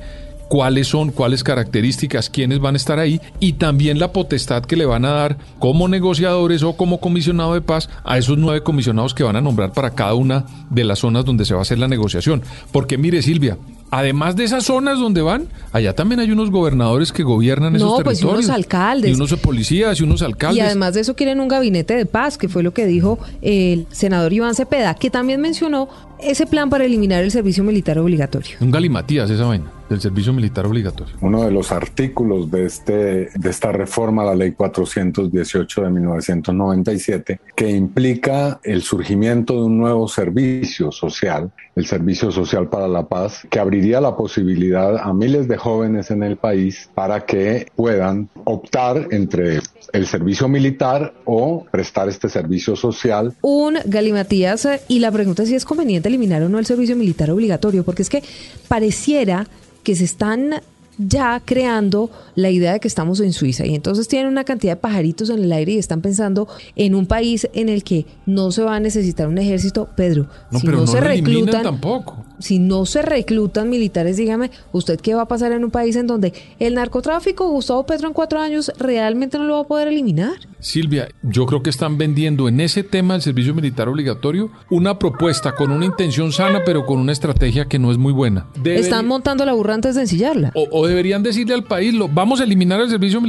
cuáles 0.49 0.87
son, 0.87 1.11
cuáles 1.11 1.43
características, 1.43 2.29
quiénes 2.29 2.59
van 2.59 2.73
a 2.73 2.77
estar 2.77 2.99
ahí 2.99 3.21
y 3.39 3.53
también 3.53 3.99
la 3.99 4.11
potestad 4.11 4.65
que 4.65 4.75
le 4.75 4.85
van 4.85 5.05
a 5.05 5.11
dar 5.11 5.37
como 5.59 5.87
negociadores 5.87 6.63
o 6.63 6.73
como 6.73 6.99
comisionado 6.99 7.53
de 7.53 7.61
paz 7.61 7.89
a 8.03 8.17
esos 8.17 8.37
nueve 8.37 8.63
comisionados 8.63 9.13
que 9.13 9.23
van 9.23 9.37
a 9.37 9.41
nombrar 9.41 9.71
para 9.71 9.91
cada 9.91 10.15
una 10.15 10.45
de 10.69 10.83
las 10.83 10.99
zonas 10.99 11.23
donde 11.23 11.45
se 11.45 11.53
va 11.53 11.59
a 11.59 11.61
hacer 11.61 11.79
la 11.79 11.87
negociación. 11.87 12.41
Porque 12.71 12.97
mire 12.97 13.21
Silvia, 13.21 13.57
además 13.91 14.35
de 14.35 14.43
esas 14.43 14.65
zonas 14.65 14.99
donde 14.99 15.21
van, 15.21 15.47
allá 15.71 15.93
también 15.93 16.19
hay 16.19 16.31
unos 16.31 16.49
gobernadores 16.49 17.11
que 17.11 17.23
gobiernan 17.23 17.75
esos 17.75 18.01
pues, 18.01 18.17
y 18.17 18.21
territorios. 18.21 18.45
unos 18.45 18.55
alcaldes. 18.55 19.11
Y 19.11 19.13
unos 19.13 19.33
policías 19.35 19.99
y 19.99 20.03
unos 20.03 20.23
alcaldes. 20.23 20.57
Y 20.57 20.61
además 20.61 20.95
de 20.95 21.01
eso 21.01 21.15
quieren 21.15 21.39
un 21.39 21.47
gabinete 21.47 21.95
de 21.95 22.07
paz, 22.07 22.37
que 22.37 22.49
fue 22.49 22.63
lo 22.63 22.73
que 22.73 22.87
dijo 22.87 23.19
el 23.41 23.85
senador 23.91 24.33
Iván 24.33 24.55
Cepeda, 24.55 24.95
que 24.95 25.11
también 25.11 25.39
mencionó 25.41 25.89
ese 26.19 26.47
plan 26.47 26.69
para 26.69 26.85
eliminar 26.85 27.23
el 27.23 27.31
servicio 27.31 27.63
militar 27.63 27.99
obligatorio. 27.99 28.57
Un 28.59 28.71
galimatías 28.71 29.29
esa 29.29 29.45
vaina, 29.45 29.71
del 29.89 30.01
servicio 30.01 30.33
militar 30.33 30.65
obligatorio. 30.65 31.15
Uno 31.21 31.43
de 31.43 31.51
los 31.51 31.71
artículos 31.71 32.51
de, 32.51 32.65
este, 32.65 33.29
de 33.33 33.49
esta 33.49 33.71
reforma, 33.71 34.23
la 34.23 34.35
ley 34.35 34.51
418 34.51 35.81
de 35.81 35.89
1997, 35.89 37.39
que 37.55 37.69
implica 37.69 38.59
el 38.63 38.81
surgimiento 38.83 39.55
de 39.55 39.63
un 39.63 39.77
nuevo 39.77 40.07
servicio 40.07 40.91
social, 40.91 41.51
el 41.75 41.85
Servicio 41.85 42.31
Social 42.31 42.69
para 42.69 42.87
la 42.87 43.07
Paz, 43.07 43.47
que 43.49 43.59
abriría 43.59 44.01
la 44.01 44.15
posibilidad 44.15 44.97
a 44.97 45.13
miles 45.13 45.47
de 45.47 45.57
jóvenes 45.57 46.11
en 46.11 46.23
el 46.23 46.37
país 46.37 46.89
para 46.93 47.25
que 47.25 47.67
puedan 47.75 48.29
optar 48.43 49.07
entre 49.11 49.59
el 49.93 50.05
servicio 50.05 50.47
militar 50.47 51.13
o 51.25 51.65
prestar 51.71 52.09
este 52.09 52.29
servicio 52.29 52.75
social 52.75 53.33
Un 53.41 53.77
galimatías 53.85 54.65
eh, 54.65 54.81
y 54.87 54.99
la 54.99 55.11
pregunta 55.11 55.43
es 55.43 55.49
si 55.49 55.55
es 55.55 55.65
conveniente 55.65 56.09
eliminar 56.09 56.43
o 56.43 56.49
no 56.49 56.59
el 56.59 56.65
servicio 56.65 56.95
militar 56.95 57.31
obligatorio, 57.31 57.83
porque 57.83 58.03
es 58.03 58.09
que 58.09 58.23
pareciera 58.67 59.47
que 59.83 59.95
se 59.95 60.03
están 60.03 60.61
ya 60.99 61.41
creando 61.43 62.09
la 62.35 62.49
idea 62.49 62.73
de 62.73 62.79
que 62.81 62.87
estamos 62.87 63.21
en 63.21 63.31
Suiza 63.31 63.65
y 63.65 63.73
entonces 63.73 64.07
tienen 64.07 64.27
una 64.27 64.43
cantidad 64.43 64.73
de 64.73 64.81
pajaritos 64.81 65.29
en 65.29 65.43
el 65.43 65.51
aire 65.51 65.73
y 65.73 65.77
están 65.77 66.01
pensando 66.01 66.47
en 66.75 66.93
un 66.93 67.05
país 67.05 67.47
en 67.53 67.69
el 67.69 67.83
que 67.83 68.05
no 68.25 68.51
se 68.51 68.63
va 68.63 68.75
a 68.75 68.79
necesitar 68.79 69.27
un 69.27 69.37
ejército, 69.37 69.87
Pedro. 69.95 70.27
No, 70.51 70.59
si 70.59 70.65
pero 70.65 70.79
no, 70.79 70.85
no, 70.85 70.91
se 70.91 70.99
reclutan, 70.99 71.63
tampoco. 71.63 72.25
Si 72.39 72.59
no 72.59 72.85
se 72.85 73.01
reclutan 73.01 73.69
militares, 73.69 74.17
dígame, 74.17 74.51
¿usted 74.71 74.99
qué 74.99 75.13
va 75.13 75.23
a 75.23 75.27
pasar 75.27 75.51
en 75.51 75.63
un 75.63 75.71
país 75.71 75.95
en 75.95 76.07
donde 76.07 76.33
el 76.59 76.75
narcotráfico, 76.75 77.49
Gustavo 77.49 77.85
Petro 77.85 78.07
en 78.07 78.13
cuatro 78.13 78.39
años, 78.39 78.71
realmente 78.77 79.37
no 79.37 79.45
lo 79.45 79.55
va 79.55 79.61
a 79.61 79.67
poder 79.67 79.87
eliminar? 79.87 80.33
Silvia, 80.59 81.09
yo 81.23 81.45
creo 81.45 81.63
que 81.63 81.69
están 81.69 81.97
vendiendo 81.97 82.47
en 82.47 82.59
ese 82.59 82.83
tema 82.83 83.13
del 83.13 83.21
servicio 83.21 83.53
militar 83.53 83.87
obligatorio 83.87 84.51
una 84.69 84.99
propuesta 84.99 85.53
con 85.55 85.71
una 85.71 85.85
intención 85.85 86.31
sana, 86.31 86.61
pero 86.65 86.85
con 86.85 86.99
una 86.99 87.11
estrategia 87.11 87.65
que 87.65 87.79
no 87.79 87.91
es 87.91 87.97
muy 87.97 88.13
buena. 88.13 88.47
están 88.63 89.07
montando 89.07 89.45
la 89.45 89.53
burra 89.53 89.73
antes 89.75 89.95
de 89.95 90.01
ensillarla. 90.01 90.51
O, 90.55 90.67
o 90.71 90.87
deberían 90.87 91.23
decirle 91.23 91.53
al 91.53 91.63
país, 91.63 91.93
lo, 91.93 92.07
vamos 92.07 92.41
a 92.41 92.43
eliminar 92.43 92.81
el 92.81 92.89
servicio 92.89 93.19
militar. 93.19 93.28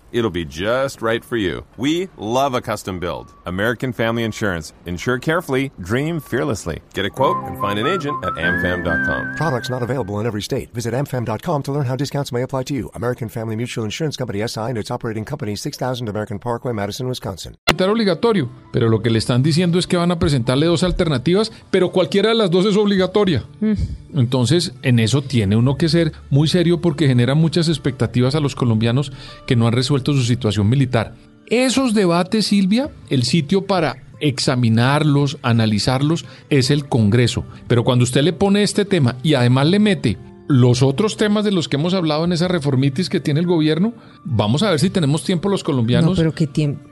It'll 0.11 0.31
be 0.31 0.45
just 0.45 1.01
right 1.01 1.23
for 1.23 1.37
you. 1.37 1.65
We 1.77 2.09
love 2.17 2.53
a 2.53 2.61
custom 2.61 2.99
build. 2.99 3.33
American 3.45 3.93
Family 3.93 4.23
Insurance. 4.23 4.73
Insure 4.85 5.19
carefully, 5.19 5.71
dream 5.79 6.19
fearlessly. 6.19 6.81
Get 6.93 7.05
a 7.05 7.09
quote 7.09 7.43
and 7.45 7.59
find 7.59 7.77
an 7.77 7.87
agent 7.87 8.23
at 8.25 8.33
amfam.com. 8.33 9.35
Products 9.35 9.69
not 9.69 9.83
available 9.83 10.19
in 10.19 10.25
every 10.25 10.41
state. 10.41 10.73
Visit 10.73 10.93
amfam.com 10.93 11.63
to 11.63 11.71
learn 11.71 11.85
how 11.85 11.95
discounts 11.95 12.31
may 12.31 12.41
apply 12.41 12.63
to 12.63 12.73
you. 12.73 12.89
American 12.95 13.29
Family 13.29 13.55
Mutual 13.55 13.85
Insurance 13.85 14.17
Company 14.17 14.47
SI 14.47 14.69
and 14.69 14.77
its 14.77 14.89
operating 14.89 15.25
company 15.25 15.55
6000 15.55 16.09
American 16.09 16.39
Parkway, 16.39 16.73
Madison, 16.73 17.07
Wisconsin. 17.07 17.57
obligatorio, 17.91 18.49
pero 18.71 18.89
lo 18.89 19.01
que 19.01 19.09
le 19.09 19.17
están 19.17 19.43
diciendo 19.43 19.79
es 19.79 19.87
que 19.87 19.97
van 19.97 20.11
a 20.11 20.19
presentarle 20.19 20.65
dos 20.65 20.83
alternativas, 20.83 21.51
pero 21.69 21.91
cualquiera 21.91 22.29
de 22.29 22.35
las 22.35 22.51
dos 22.51 22.65
es 22.65 22.77
obligatoria. 22.77 23.43
Mm. 23.59 23.73
Entonces, 24.15 24.73
en 24.81 24.99
eso 24.99 25.21
tiene 25.21 25.55
uno 25.55 25.77
que 25.77 25.89
ser 25.89 26.11
muy 26.29 26.47
serio 26.47 26.81
porque 26.81 27.07
genera 27.07 27.35
muchas 27.35 27.69
expectativas 27.69 28.35
a 28.35 28.39
los 28.39 28.55
colombianos 28.55 29.11
que 29.45 29.55
no 29.55 29.67
han 29.67 29.73
resuelto 29.73 30.00
su 30.03 30.23
situación 30.23 30.69
militar. 30.69 31.15
Esos 31.47 31.93
debates, 31.93 32.47
Silvia, 32.47 32.89
el 33.09 33.23
sitio 33.23 33.65
para 33.65 34.03
examinarlos, 34.19 35.37
analizarlos, 35.41 36.25
es 36.49 36.71
el 36.71 36.87
Congreso. 36.87 37.43
Pero 37.67 37.83
cuando 37.83 38.03
usted 38.03 38.21
le 38.21 38.33
pone 38.33 38.63
este 38.63 38.85
tema 38.85 39.17
y 39.23 39.33
además 39.33 39.67
le 39.67 39.79
mete 39.79 40.17
los 40.47 40.83
otros 40.83 41.15
temas 41.17 41.45
de 41.45 41.51
los 41.51 41.69
que 41.69 41.77
hemos 41.77 41.93
hablado 41.93 42.25
en 42.25 42.33
esa 42.33 42.47
reformitis 42.47 43.09
que 43.09 43.21
tiene 43.21 43.39
el 43.39 43.45
gobierno, 43.45 43.93
vamos 44.23 44.63
a 44.63 44.69
ver 44.69 44.79
si 44.79 44.89
tenemos 44.89 45.23
tiempo 45.23 45.49
los 45.49 45.63
colombianos 45.63 46.21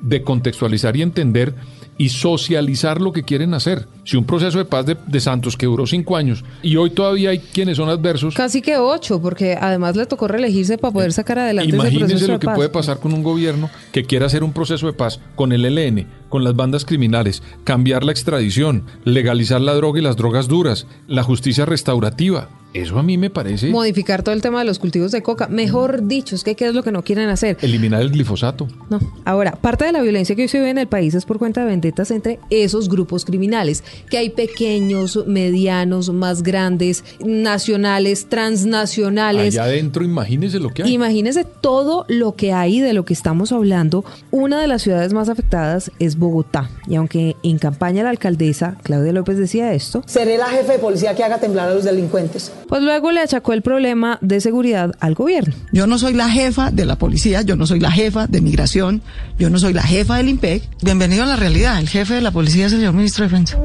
de 0.01 0.23
contextualizar 0.23 0.95
y 0.95 1.01
entender 1.01 1.55
y 1.97 2.09
socializar 2.09 3.01
lo 3.01 3.11
que 3.11 3.23
quieren 3.23 3.53
hacer. 3.53 3.87
Si 4.09 4.17
un 4.17 4.25
proceso 4.25 4.57
de 4.57 4.65
paz 4.65 4.87
de, 4.87 5.19
Santos 5.19 5.55
que 5.55 5.67
duró 5.67 5.85
cinco 5.85 6.17
años 6.17 6.43
y 6.63 6.77
hoy 6.77 6.89
todavía 6.89 7.29
hay 7.29 7.37
quienes 7.37 7.77
son 7.77 7.89
adversos. 7.89 8.33
Casi 8.33 8.59
que 8.59 8.75
ocho, 8.75 9.21
porque 9.21 9.55
además 9.55 9.95
le 9.95 10.07
tocó 10.07 10.27
reelegirse 10.27 10.79
para 10.79 10.91
poder 10.91 11.13
sacar 11.13 11.37
adelante 11.37 11.75
Imagínense 11.75 12.15
ese 12.15 12.25
proceso 12.25 12.31
lo 12.31 12.39
que 12.39 12.47
puede 12.47 12.69
pasar 12.69 12.99
con 12.99 13.13
un 13.13 13.21
gobierno 13.21 13.69
que 13.91 14.05
quiera 14.05 14.25
hacer 14.25 14.43
un 14.43 14.51
proceso 14.51 14.87
de 14.87 14.93
paz 14.93 15.19
con 15.35 15.51
el 15.51 15.63
ELN, 15.63 16.07
con 16.27 16.43
las 16.43 16.55
bandas 16.55 16.85
criminales, 16.85 17.43
cambiar 17.63 18.03
la 18.03 18.11
extradición, 18.11 18.85
legalizar 19.03 19.61
la 19.61 19.75
droga 19.75 19.99
y 19.99 20.01
las 20.01 20.15
drogas 20.15 20.47
duras, 20.47 20.87
la 21.05 21.21
justicia 21.21 21.65
restaurativa. 21.65 22.49
Eso 22.73 22.99
a 22.99 23.03
mí 23.03 23.17
me 23.17 23.31
parece. 23.31 23.69
Modificar 23.71 24.21
todo 24.21 24.35
el 24.35 24.43
tema 24.43 24.59
de 24.59 24.65
los 24.65 24.77
cultivos 24.77 25.11
de 25.11 25.23
coca. 25.23 25.47
Mejor 25.47 26.05
dicho, 26.07 26.35
es 26.35 26.43
que 26.43 26.55
¿qué 26.55 26.67
es 26.67 26.75
lo 26.75 26.83
que 26.83 26.91
no 26.91 27.03
quieren 27.03 27.27
hacer? 27.29 27.57
Eliminar 27.61 28.01
el 28.01 28.11
glifosato. 28.11 28.67
No. 28.91 28.99
Ahora, 29.25 29.53
parte 29.53 29.85
de 29.85 29.91
la 29.91 30.03
violencia 30.03 30.35
que 30.35 30.43
hoy 30.43 30.47
se 30.47 30.59
ve 30.59 30.69
en 30.69 30.77
el 30.77 30.87
país 30.87 31.15
es 31.15 31.25
por 31.25 31.39
cuenta 31.39 31.61
de 31.61 31.67
vendetas 31.67 32.11
entre 32.11 32.39
esos 32.51 32.87
grupos 32.87 33.25
criminales, 33.25 33.83
que 34.09 34.17
hay 34.17 34.29
pequeños, 34.29 35.25
medianos, 35.27 36.09
más 36.09 36.43
grandes, 36.43 37.03
nacionales, 37.19 38.27
transnacionales. 38.29 39.55
Allá 39.55 39.63
adentro, 39.63 40.03
imagínese 40.03 40.59
lo 40.59 40.69
que 40.69 40.83
hay. 40.83 40.93
Imagínese 40.93 41.43
todo 41.43 42.05
lo 42.07 42.35
que 42.35 42.53
hay 42.53 42.79
de 42.79 42.93
lo 42.93 43.05
que 43.05 43.13
estamos 43.13 43.51
hablando. 43.51 44.05
Una 44.31 44.61
de 44.61 44.67
las 44.67 44.81
ciudades 44.81 45.13
más 45.13 45.29
afectadas 45.29 45.91
es 45.99 46.17
Bogotá. 46.17 46.69
Y 46.87 46.95
aunque 46.95 47.35
en 47.43 47.57
campaña 47.57 48.03
la 48.03 48.09
alcaldesa 48.09 48.77
Claudia 48.83 49.13
López 49.13 49.37
decía 49.37 49.73
esto. 49.73 50.03
Seré 50.05 50.37
la 50.37 50.47
jefe 50.47 50.73
de 50.73 50.79
policía 50.79 51.15
que 51.15 51.23
haga 51.23 51.39
temblar 51.39 51.69
a 51.69 51.73
los 51.73 51.83
delincuentes. 51.83 52.51
Pues 52.67 52.81
luego 52.81 53.11
le 53.11 53.21
achacó 53.21 53.53
el 53.53 53.61
problema 53.61 54.17
de 54.21 54.41
seguridad 54.41 54.95
al 54.99 55.15
gobierno. 55.15 55.53
Yo 55.71 55.87
no 55.87 55.97
soy 55.97 56.13
la 56.13 56.29
jefa 56.29 56.71
de 56.71 56.85
la 56.85 56.97
policía, 56.97 57.41
yo 57.41 57.55
no 57.55 57.65
soy 57.65 57.79
la 57.79 57.91
jefa 57.91 58.27
de 58.27 58.41
migración, 58.41 59.01
yo 59.37 59.49
no 59.49 59.59
soy 59.59 59.73
la 59.73 59.83
jefa 59.83 60.17
del 60.17 60.29
IMPEC. 60.29 60.63
Bienvenido 60.81 61.23
a 61.23 61.27
la 61.27 61.35
realidad, 61.35 61.79
el 61.79 61.89
jefe 61.89 62.15
de 62.15 62.21
la 62.21 62.31
policía 62.31 62.67
es 62.67 62.73
el 62.73 62.79
señor 62.79 62.93
ministro 62.93 63.25
de 63.25 63.29
Defensa. 63.29 63.57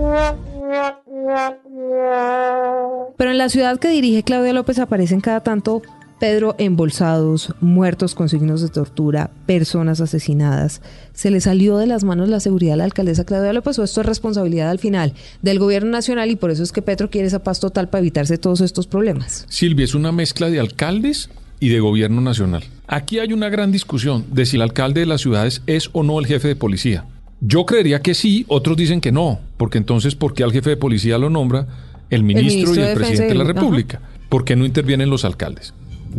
Pero 3.17 3.31
en 3.31 3.39
la 3.39 3.49
ciudad 3.49 3.79
que 3.79 3.89
dirige 3.89 4.23
Claudia 4.23 4.53
López 4.53 4.79
aparecen 4.79 5.21
cada 5.21 5.41
tanto 5.41 5.83
Pedro 6.19 6.55
embolsados, 6.59 7.55
muertos 7.61 8.15
con 8.15 8.29
signos 8.29 8.63
de 8.63 8.69
tortura, 8.69 9.31
personas 9.47 10.01
asesinadas. 10.01 10.81
¿Se 11.13 11.31
le 11.31 11.41
salió 11.41 11.77
de 11.77 11.87
las 11.87 12.05
manos 12.05 12.29
la 12.29 12.41
seguridad 12.41 12.75
a 12.75 12.77
la 12.79 12.85
alcaldesa 12.85 13.25
Claudia 13.25 13.53
López 13.53 13.79
o 13.79 13.85
esto 13.85 14.01
es 14.01 14.07
responsabilidad 14.07 14.71
al 14.71 14.79
final 14.79 15.13
del 15.43 15.59
gobierno 15.59 15.91
nacional 15.91 16.31
y 16.31 16.37
por 16.37 16.51
eso 16.51 16.63
es 16.63 16.73
que 16.73 16.83
Petro 16.83 17.11
quiere 17.11 17.27
esa 17.27 17.43
paz 17.43 17.61
total 17.61 17.89
para 17.89 18.01
evitarse 18.01 18.39
todos 18.39 18.61
estos 18.61 18.87
problemas? 18.87 19.45
Silvia, 19.49 19.85
es 19.85 19.95
una 19.95 20.13
mezcla 20.13 20.49
de 20.49 20.61
alcaldes 20.61 21.31
y 21.61 21.69
de 21.69 21.81
gobierno 21.81 22.21
nacional. 22.21 22.65
Aquí 22.87 23.19
hay 23.19 23.33
una 23.33 23.49
gran 23.49 23.73
discusión 23.73 24.25
de 24.31 24.47
si 24.47 24.57
el 24.57 24.63
alcalde 24.63 25.01
de 25.01 25.07
las 25.07 25.21
ciudades 25.21 25.63
es 25.67 25.91
o 25.93 26.03
no 26.03 26.19
el 26.21 26.27
jefe 26.27 26.49
de 26.49 26.57
policía. 26.57 27.05
Yo 27.47 27.67
creería 27.67 28.01
que 28.01 28.15
sí, 28.15 28.47
otros 28.49 28.75
dicen 28.75 29.03
que 29.03 29.13
no, 29.13 29.39
porque 29.59 29.77
entonces, 29.77 30.15
¿por 30.15 30.33
qué 30.33 30.45
al 30.45 30.53
jefe 30.53 30.71
de 30.71 30.77
policía 30.79 31.19
lo 31.19 31.29
nombra 31.29 31.67
el 32.09 32.23
ministro, 32.23 32.75
y 32.75 32.79
el 32.79 32.95
presidente 32.95 33.29
de 33.29 33.35
la 33.35 33.45
República? 33.45 34.01
¿Por 34.31 34.47
qué 34.47 34.57
no 34.57 34.65
intervienen 34.65 35.11
los 35.11 35.27
alcaldes? 35.27 35.75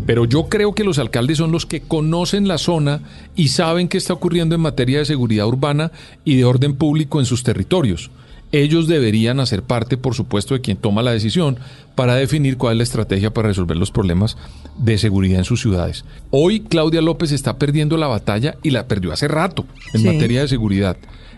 Pero 0.06 0.26
yo 0.26 0.50
creo 0.50 0.76
que 0.76 0.84
los 0.84 1.00
alcaldes 1.00 1.40
son 1.40 1.52
los 1.52 1.66
que 1.66 1.82
conocen 1.82 2.48
la 2.48 2.60
zona 2.60 3.02
y 3.36 3.48
saben 3.48 3.88
qué 3.88 3.98
está 3.98 4.14
ocurriendo 4.14 4.54
en 4.54 4.62
materia 4.62 5.00
de 5.00 5.06
seguridad 5.06 5.48
urbana 5.48 5.92
y 6.26 6.36
de 6.36 6.46
orden 6.46 6.76
público 6.76 7.20
en 7.20 7.26
sus 7.26 7.42
territorios. 7.42 8.12
Ellos 8.56 8.88
deberían 8.88 9.42
hacer 9.42 9.64
parte, 9.64 9.98
por 9.98 10.16
supuesto, 10.16 10.54
de 10.54 10.62
quien 10.62 10.78
toma 10.78 11.04
la 11.04 11.12
decisión 11.12 11.58
para 11.94 12.16
definir 12.16 12.56
cuál 12.56 12.76
es 12.76 12.78
la 12.78 12.84
estrategia 12.84 13.34
para 13.34 13.50
resolver 13.50 13.76
los 13.76 13.92
problemas 13.92 14.38
de 14.78 14.98
seguridad 14.98 15.40
en 15.40 15.44
sus 15.44 15.60
ciudades. 15.60 16.06
Hoy 16.32 16.62
Claudia 16.62 17.02
López 17.02 17.34
está 17.34 17.58
perdiendo 17.58 17.98
la 17.98 18.08
batalla 18.08 18.56
y 18.64 18.70
la 18.70 18.88
perdió 18.88 19.12
hace 19.12 19.28
rato 19.28 19.66
en 19.94 20.06
materia 20.06 20.40
de 20.40 20.48
seguridad. 20.48 20.96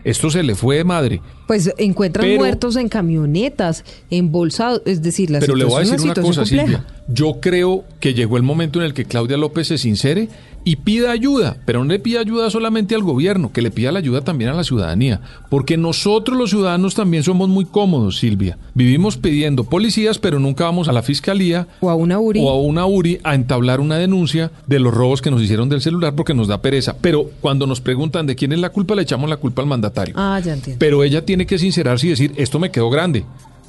Esto 0.08 0.30
se 0.30 0.42
le 0.42 0.56
fue 0.56 0.78
de 0.78 0.86
madre. 0.86 1.22
Pues 1.48 1.74
encuentran 1.78 2.34
muertos 2.36 2.78
en 2.78 2.88
camionetas, 2.88 3.84
embolsados, 4.10 4.82
es 4.86 5.02
decir, 5.02 5.30
la 5.30 5.40
Pero 5.40 5.56
le 5.56 5.66
voy 5.66 5.76
a 5.76 5.80
decir 5.80 6.00
una 6.00 6.14
cosa, 6.14 6.46
Silvia. 6.46 6.86
Yo 7.10 7.40
creo 7.42 7.84
que 8.00 8.14
llegó 8.14 8.38
el 8.38 8.44
momento 8.44 8.80
en 8.80 8.86
el 8.86 8.94
que 8.94 9.04
Claudia 9.04 9.36
López 9.36 9.68
se 9.68 9.78
sincere 9.78 10.30
y 10.68 10.76
pida 10.76 11.12
ayuda, 11.12 11.56
pero 11.66 11.82
no 11.82 11.92
le 11.92 12.00
pida 12.00 12.20
ayuda 12.20 12.50
solamente 12.50 12.94
al 12.94 13.02
gobierno, 13.02 13.54
que 13.54 13.62
le 13.62 13.72
pida 13.72 13.94
la 13.94 14.00
ayuda 14.00 14.20
también 14.22 14.50
a 14.50 14.54
la 14.54 14.66
ciudadanía, 14.66 15.22
porque 15.50 15.78
nosotros 15.78 16.38
los 16.38 16.50
ciudadanos 16.50 16.94
también 16.94 17.24
somos 17.24 17.48
muy 17.48 17.64
cómodos, 17.64 18.18
Silvia. 18.18 18.58
Vivimos 18.74 19.16
pidiendo 19.16 19.64
policías, 19.64 20.20
pero 20.20 20.40
nunca 20.40 20.66
vamos 20.66 20.90
a 20.90 20.92
la 20.92 21.04
fiscalía 21.04 21.70
o 21.80 21.90
a 21.90 21.96
una 21.96 22.20
URI 22.20 22.42
o 22.44 22.50
a 22.50 22.62
una 22.62 22.86
URI 22.86 23.20
a 23.24 23.34
entablar 23.34 23.80
una 23.80 23.96
denuncia 23.98 24.52
de 24.68 24.80
los 24.80 24.94
robos 24.94 25.22
que 25.22 25.32
nos 25.32 25.42
hicieron 25.42 25.70
del 25.70 25.80
celular 25.80 26.16
porque 26.16 26.34
nos 26.34 26.50
da 26.50 26.62
pereza. 26.62 26.98
Pero 27.00 27.30
cuando 27.40 27.66
nos 27.66 27.80
preguntan 27.80 28.28
de 28.28 28.36
quién 28.36 28.52
es 28.52 28.60
la 28.60 28.72
culpa, 28.72 28.94
le 28.96 29.04
echamos 29.04 29.30
la 29.30 29.38
culpa 29.38 29.62
al 29.62 29.70
mandatario. 29.70 29.97
Ah, 30.16 30.40
ya 30.44 30.54
entiendo. 30.54 30.80
Pero 30.80 31.04
ella 31.04 31.26
tiene 31.26 31.46
que 31.46 31.58
sincerarse 31.58 32.08
y 32.08 32.10
decir, 32.12 32.34
esto 32.38 32.60
me 32.60 32.72
quedó 32.72 32.90
grande. 32.90 33.26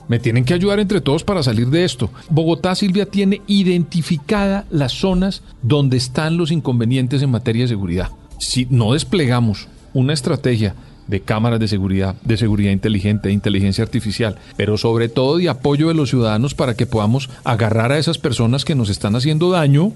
Me 0.08 0.18
tienen 0.18 0.44
que 0.44 0.54
ayudar 0.54 0.80
entre 0.80 1.02
todos 1.02 1.22
para 1.22 1.42
salir 1.42 1.68
de 1.68 1.84
esto. 1.84 2.10
Bogotá, 2.30 2.74
Silvia, 2.74 3.06
tiene 3.06 3.42
identificada 3.46 4.64
las 4.70 4.92
zonas 4.92 5.42
donde 5.62 5.98
están 5.98 6.38
los 6.38 6.50
inconvenientes 6.50 7.22
en 7.22 7.30
materia 7.30 7.64
de 7.64 7.68
seguridad. 7.68 8.10
Si 8.38 8.66
no 8.70 8.94
desplegamos 8.94 9.68
una 9.92 10.14
estrategia 10.14 10.74
de 11.08 11.20
cámaras 11.20 11.58
de 11.58 11.68
seguridad, 11.68 12.14
de 12.22 12.36
seguridad 12.36 12.70
inteligente, 12.70 13.28
de 13.28 13.34
inteligencia 13.34 13.82
artificial, 13.82 14.36
pero 14.56 14.78
sobre 14.78 15.08
todo 15.08 15.38
de 15.38 15.48
apoyo 15.48 15.88
de 15.88 15.94
los 15.94 16.10
ciudadanos 16.10 16.54
para 16.54 16.74
que 16.74 16.86
podamos 16.86 17.30
agarrar 17.44 17.92
a 17.92 17.98
esas 17.98 18.18
personas 18.18 18.64
que 18.64 18.74
nos 18.74 18.90
están 18.90 19.16
haciendo 19.16 19.50
daño 19.50 19.92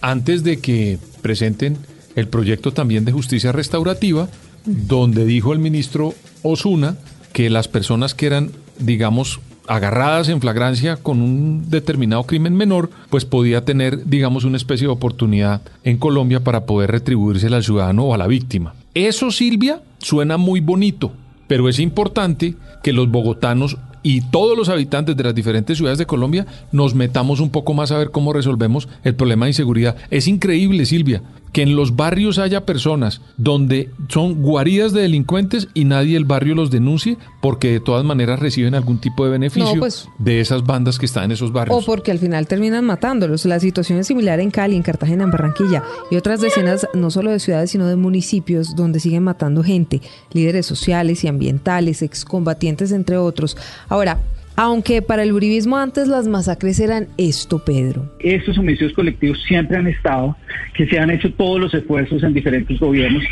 antes 0.00 0.42
de 0.42 0.58
que 0.58 0.98
presenten 1.22 1.78
el 2.16 2.28
proyecto 2.28 2.72
también 2.72 3.04
de 3.04 3.12
justicia 3.12 3.52
restaurativa, 3.52 4.28
donde 4.66 5.24
dijo 5.24 5.52
el 5.52 5.58
ministro 5.58 6.14
Osuna 6.42 6.96
que 7.32 7.50
las 7.50 7.68
personas 7.68 8.14
que 8.14 8.26
eran, 8.26 8.50
digamos, 8.78 9.40
agarradas 9.68 10.28
en 10.28 10.40
flagrancia 10.40 10.96
con 10.96 11.20
un 11.20 11.68
determinado 11.70 12.24
crimen 12.24 12.54
menor, 12.54 12.90
pues 13.10 13.24
podía 13.24 13.64
tener, 13.64 14.06
digamos, 14.06 14.44
una 14.44 14.56
especie 14.56 14.86
de 14.86 14.92
oportunidad 14.92 15.62
en 15.84 15.98
Colombia 15.98 16.40
para 16.40 16.66
poder 16.66 16.90
retribuirse 16.90 17.46
al 17.48 17.64
ciudadano 17.64 18.04
o 18.04 18.14
a 18.14 18.18
la 18.18 18.26
víctima. 18.26 18.74
Eso, 18.94 19.30
Silvia, 19.30 19.82
suena 19.98 20.36
muy 20.36 20.60
bonito, 20.60 21.12
pero 21.46 21.68
es 21.68 21.78
importante 21.78 22.54
que 22.82 22.92
los 22.92 23.10
bogotanos 23.10 23.76
y 24.02 24.20
todos 24.20 24.56
los 24.56 24.68
habitantes 24.68 25.16
de 25.16 25.24
las 25.24 25.34
diferentes 25.34 25.76
ciudades 25.76 25.98
de 25.98 26.06
Colombia 26.06 26.46
nos 26.70 26.94
metamos 26.94 27.40
un 27.40 27.50
poco 27.50 27.74
más 27.74 27.90
a 27.90 27.98
ver 27.98 28.12
cómo 28.12 28.32
resolvemos 28.32 28.88
el 29.02 29.16
problema 29.16 29.46
de 29.46 29.50
inseguridad. 29.50 29.96
Es 30.10 30.28
increíble, 30.28 30.86
Silvia, 30.86 31.22
que 31.56 31.62
en 31.62 31.74
los 31.74 31.96
barrios 31.96 32.38
haya 32.38 32.66
personas 32.66 33.22
donde 33.38 33.88
son 34.08 34.42
guaridas 34.42 34.92
de 34.92 35.00
delincuentes 35.00 35.68
y 35.72 35.86
nadie 35.86 36.12
del 36.12 36.26
barrio 36.26 36.54
los 36.54 36.70
denuncie 36.70 37.16
porque 37.40 37.72
de 37.72 37.80
todas 37.80 38.04
maneras 38.04 38.40
reciben 38.40 38.74
algún 38.74 38.98
tipo 38.98 39.24
de 39.24 39.30
beneficio 39.30 39.78
pues- 39.78 40.06
de 40.18 40.42
esas 40.42 40.64
bandas 40.64 40.98
que 40.98 41.06
están 41.06 41.24
en 41.24 41.32
esos 41.32 41.54
barrios. 41.54 41.74
O 41.74 41.86
porque 41.86 42.10
al 42.10 42.18
final 42.18 42.46
terminan 42.46 42.84
matándolos. 42.84 43.46
La 43.46 43.58
situación 43.58 43.98
es 43.98 44.06
similar 44.06 44.38
en 44.38 44.50
Cali, 44.50 44.76
en 44.76 44.82
Cartagena, 44.82 45.24
en 45.24 45.30
Barranquilla 45.30 45.82
y 46.10 46.16
otras 46.16 46.42
decenas 46.42 46.86
no 46.92 47.10
solo 47.10 47.30
de 47.30 47.40
ciudades 47.40 47.70
sino 47.70 47.86
de 47.86 47.96
municipios 47.96 48.76
donde 48.76 49.00
siguen 49.00 49.22
matando 49.22 49.62
gente, 49.62 50.02
líderes 50.34 50.66
sociales 50.66 51.24
y 51.24 51.28
ambientales, 51.28 52.02
excombatientes 52.02 52.92
entre 52.92 53.16
otros. 53.16 53.56
Ahora, 53.88 54.20
aunque 54.56 55.02
para 55.02 55.22
el 55.22 55.32
uribismo 55.32 55.76
antes 55.76 56.08
las 56.08 56.26
masacres 56.26 56.80
eran 56.80 57.08
esto, 57.18 57.62
Pedro. 57.64 58.10
Estos 58.18 58.58
homicidios 58.58 58.94
colectivos 58.94 59.42
siempre 59.46 59.76
han 59.76 59.86
estado, 59.86 60.36
que 60.74 60.86
se 60.86 60.98
han 60.98 61.10
hecho 61.10 61.32
todos 61.34 61.60
los 61.60 61.74
esfuerzos 61.74 62.22
en 62.22 62.32
diferentes 62.34 62.78
gobiernos 62.80 63.22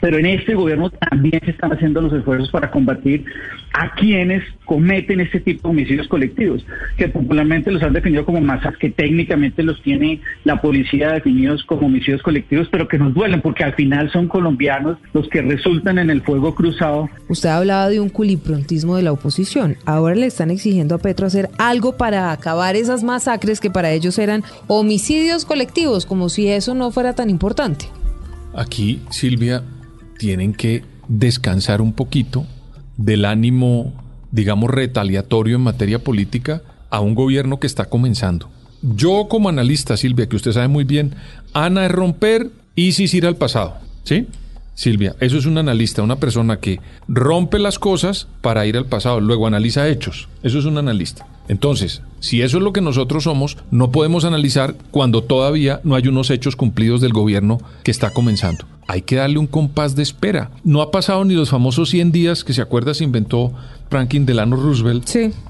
pero 0.00 0.18
en 0.18 0.26
este 0.26 0.54
gobierno 0.54 0.90
también 0.90 1.40
se 1.44 1.50
están 1.50 1.72
haciendo 1.72 2.00
los 2.00 2.12
esfuerzos 2.12 2.50
para 2.50 2.70
combatir 2.70 3.24
a 3.72 3.94
quienes 3.94 4.42
cometen 4.64 5.20
este 5.20 5.40
tipo 5.40 5.68
de 5.68 5.74
homicidios 5.74 6.08
colectivos, 6.08 6.64
que 6.96 7.08
popularmente 7.08 7.70
los 7.70 7.82
han 7.82 7.92
definido 7.92 8.24
como 8.24 8.40
masas, 8.40 8.76
que 8.76 8.90
técnicamente 8.90 9.62
los 9.62 9.80
tiene 9.82 10.20
la 10.44 10.60
policía 10.60 11.12
definidos 11.12 11.64
como 11.64 11.86
homicidios 11.86 12.22
colectivos, 12.22 12.68
pero 12.70 12.88
que 12.88 12.98
nos 12.98 13.14
duelen 13.14 13.40
porque 13.40 13.64
al 13.64 13.74
final 13.74 14.10
son 14.10 14.28
colombianos 14.28 14.98
los 15.12 15.28
que 15.28 15.42
resultan 15.42 15.98
en 15.98 16.10
el 16.10 16.22
fuego 16.22 16.54
cruzado. 16.54 17.08
Usted 17.28 17.48
hablaba 17.48 17.88
de 17.88 18.00
un 18.00 18.08
culiprontismo 18.08 18.96
de 18.96 19.02
la 19.02 19.12
oposición. 19.12 19.76
Ahora 19.86 20.14
le 20.14 20.26
están 20.26 20.50
exigiendo 20.50 20.96
a 20.96 20.98
Petro 20.98 21.26
hacer 21.26 21.48
algo 21.58 21.96
para 21.96 22.32
acabar 22.32 22.76
esas 22.76 23.02
masacres 23.04 23.60
que 23.60 23.70
para 23.70 23.92
ellos 23.92 24.18
eran 24.18 24.42
homicidios 24.66 25.44
colectivos, 25.44 26.06
como 26.06 26.28
si 26.28 26.48
eso 26.48 26.74
no 26.74 26.90
fuera 26.90 27.14
tan 27.14 27.30
importante. 27.30 27.86
Aquí, 28.54 29.00
Silvia, 29.10 29.62
tienen 30.20 30.52
que 30.52 30.84
descansar 31.08 31.80
un 31.80 31.94
poquito 31.94 32.46
del 32.98 33.24
ánimo, 33.24 33.94
digamos, 34.30 34.70
retaliatorio 34.70 35.56
en 35.56 35.62
materia 35.62 36.04
política 36.04 36.60
a 36.90 37.00
un 37.00 37.14
gobierno 37.14 37.58
que 37.58 37.66
está 37.66 37.86
comenzando. 37.86 38.50
Yo 38.82 39.28
como 39.30 39.48
analista, 39.48 39.96
Silvia, 39.96 40.28
que 40.28 40.36
usted 40.36 40.52
sabe 40.52 40.68
muy 40.68 40.84
bien, 40.84 41.14
Ana 41.54 41.86
es 41.86 41.92
romper, 41.92 42.50
ISIS 42.74 43.14
ir 43.14 43.24
al 43.24 43.36
pasado, 43.36 43.78
¿sí? 44.04 44.26
Silvia, 44.80 45.14
eso 45.20 45.36
es 45.36 45.44
un 45.44 45.58
analista, 45.58 46.02
una 46.02 46.16
persona 46.16 46.58
que 46.58 46.80
rompe 47.06 47.58
las 47.58 47.78
cosas 47.78 48.28
para 48.40 48.64
ir 48.64 48.78
al 48.78 48.86
pasado, 48.86 49.20
luego 49.20 49.46
analiza 49.46 49.86
hechos. 49.86 50.30
Eso 50.42 50.58
es 50.58 50.64
un 50.64 50.78
analista. 50.78 51.26
Entonces, 51.48 52.00
si 52.20 52.40
eso 52.40 52.56
es 52.56 52.62
lo 52.62 52.72
que 52.72 52.80
nosotros 52.80 53.24
somos, 53.24 53.58
no 53.70 53.90
podemos 53.90 54.24
analizar 54.24 54.74
cuando 54.90 55.22
todavía 55.22 55.82
no 55.84 55.96
hay 55.96 56.08
unos 56.08 56.30
hechos 56.30 56.56
cumplidos 56.56 57.02
del 57.02 57.12
gobierno 57.12 57.60
que 57.82 57.90
está 57.90 58.14
comenzando. 58.14 58.64
Hay 58.86 59.02
que 59.02 59.16
darle 59.16 59.38
un 59.38 59.46
compás 59.46 59.96
de 59.96 60.02
espera. 60.02 60.50
No 60.64 60.80
ha 60.80 60.90
pasado 60.90 61.26
ni 61.26 61.34
los 61.34 61.50
famosos 61.50 61.90
100 61.90 62.10
días 62.10 62.42
que 62.42 62.54
se 62.54 62.62
acuerda 62.62 62.94
se 62.94 63.04
inventó 63.04 63.52
Franklin 63.90 64.24
Delano 64.24 64.56
Roosevelt 64.56 65.06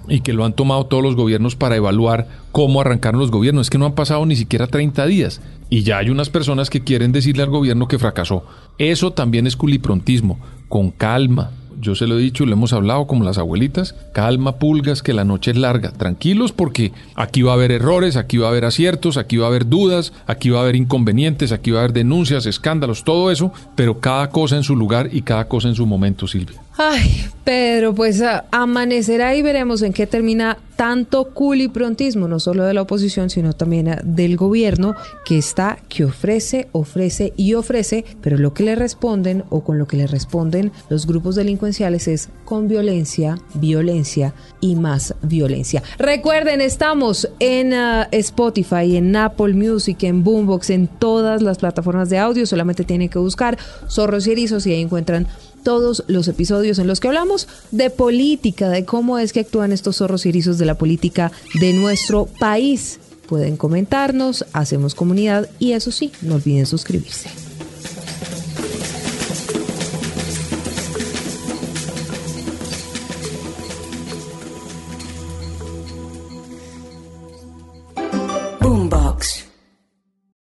y 0.09 0.23
que 0.23 0.33
lo 0.33 0.45
han 0.45 0.55
tomado 0.55 0.87
todos 0.87 1.05
los 1.05 1.15
gobiernos 1.15 1.55
para 1.55 1.77
evaluar 1.77 2.27
cómo 2.51 2.81
arrancaron 2.81 3.21
los 3.21 3.31
gobiernos. 3.31 3.69
Es 3.69 3.71
que 3.71 3.79
no 3.79 3.87
han 3.87 3.95
pasado 3.95 4.27
ni 4.27 4.35
siquiera 4.35 4.67
30 4.67 5.07
días 5.07 5.41
y 5.71 5.85
ya 5.85 5.99
hay 5.99 6.11
unas 6.11 6.29
personas 6.29 6.69
que 6.69 6.83
quieren 6.83 7.12
decirle 7.12 7.45
al 7.45 7.50
gobierno 7.50 7.89
que 7.89 7.99
fracasó. 7.99 8.45
Eso 8.77 9.12
también 9.12 9.47
es 9.47 9.57
culiprontismo. 9.57 10.39
Con 10.69 10.91
calma, 10.91 11.53
yo 11.81 11.95
se 11.95 12.07
lo 12.07 12.19
he 12.19 12.23
dicho, 12.23 12.45
lo 12.45 12.53
hemos 12.53 12.73
hablado 12.73 13.07
como 13.07 13.25
las 13.25 13.39
abuelitas, 13.39 13.95
calma 14.12 14.59
pulgas, 14.59 15.03
que 15.03 15.15
la 15.15 15.25
noche 15.25 15.53
es 15.53 15.57
larga, 15.57 15.93
tranquilos 15.93 16.53
porque 16.53 16.93
aquí 17.15 17.43
va 17.43 17.53
a 17.53 17.55
haber 17.55 17.73
errores, 17.73 18.17
aquí 18.17 18.37
va 18.37 18.49
a 18.49 18.50
haber 18.50 18.65
aciertos, 18.65 19.17
aquí 19.17 19.37
va 19.37 19.47
a 19.47 19.49
haber 19.49 19.69
dudas, 19.69 20.12
aquí 20.27 20.50
va 20.50 20.59
a 20.59 20.62
haber 20.62 20.77
inconvenientes, 20.77 21.53
aquí 21.53 21.71
va 21.71 21.79
a 21.79 21.83
haber 21.85 21.95
denuncias, 21.95 22.47
escándalos, 22.47 23.05
todo 23.05 23.31
eso, 23.31 23.53
pero 23.77 24.00
cada 24.00 24.29
cosa 24.31 24.57
en 24.57 24.65
su 24.65 24.77
lugar 24.77 25.09
y 25.12 25.23
cada 25.23 25.49
cosa 25.49 25.69
en 25.69 25.75
su 25.75 25.87
momento, 25.87 26.27
Silvia. 26.27 26.61
Ay, 26.83 27.27
Pedro, 27.45 27.95
pues 27.95 28.23
amanecerá 28.51 29.35
y 29.35 29.43
veremos 29.43 29.83
en 29.83 29.93
qué 29.93 30.07
termina 30.07 30.57
tanto 30.77 31.35
culiprontismo, 31.35 32.27
no 32.27 32.41
solo 32.41 32.65
de 32.65 32.73
la 32.73 32.81
oposición, 32.81 33.29
sino 33.29 33.53
también 33.53 33.99
del 34.03 34.39
gobierno, 34.39 34.95
que 35.27 35.37
está, 35.37 35.79
que 35.91 36.07
ofrece, 36.07 36.69
ofrece 36.73 37.35
y 37.37 37.53
ofrece, 37.53 38.07
pero 38.23 38.39
lo 38.39 38.55
que 38.55 38.63
le 38.63 38.77
responden 38.77 39.45
o 39.51 39.63
con 39.63 39.79
lo 39.79 39.87
que 39.87 39.99
le 39.99 40.07
responden 40.07 40.73
los 40.89 41.07
grupos 41.07 41.35
delincuenciales 41.35 42.09
es 42.09 42.31
con 42.47 42.67
violencia, 42.67 43.37
violencia 43.53 44.33
y 44.63 44.75
más 44.75 45.15
violencia. 45.21 45.83
Recuerden, 45.99 46.63
estamos 46.63 47.29
en 47.41 47.75
Spotify, 48.13 48.97
en 48.97 49.15
Apple 49.17 49.53
Music, 49.53 50.03
en 50.05 50.25
Boombox, 50.25 50.71
en 50.71 50.87
todas 50.87 51.43
las 51.43 51.59
plataformas 51.59 52.09
de 52.09 52.17
audio, 52.17 52.47
solamente 52.47 52.85
tienen 52.85 53.11
que 53.11 53.19
buscar 53.19 53.59
Zorros 53.87 54.27
y 54.27 54.33
Erizos 54.33 54.67
y 54.67 54.73
ahí 54.73 54.81
encuentran 54.81 55.27
todos 55.62 56.05
los 56.07 56.29
episodios 56.29 56.79
en 56.79 56.87
los 56.87 57.00
que 57.00 57.09
hablamos 57.09 57.49
de 57.71 57.90
política, 57.90 58.69
de 58.69 58.85
cómo 58.85 59.19
es 59.19 59.33
que 59.33 59.40
actúan 59.40 59.73
estos 59.73 59.97
zorros 59.97 60.26
y 60.26 60.31
erizos 60.31 60.59
de 60.59 60.67
la 60.67 60.76
política 60.76 61.33
de 61.61 61.73
nuestro 61.73 62.26
país. 62.26 62.99
Pueden 63.28 63.56
comentarnos, 63.56 64.45
hacemos 64.52 64.95
comunidad 64.95 65.49
y 65.58 65.73
eso 65.73 65.91
sí, 65.93 66.13
no 66.23 66.35
olviden 66.37 66.67
suscribirse. 66.67 67.50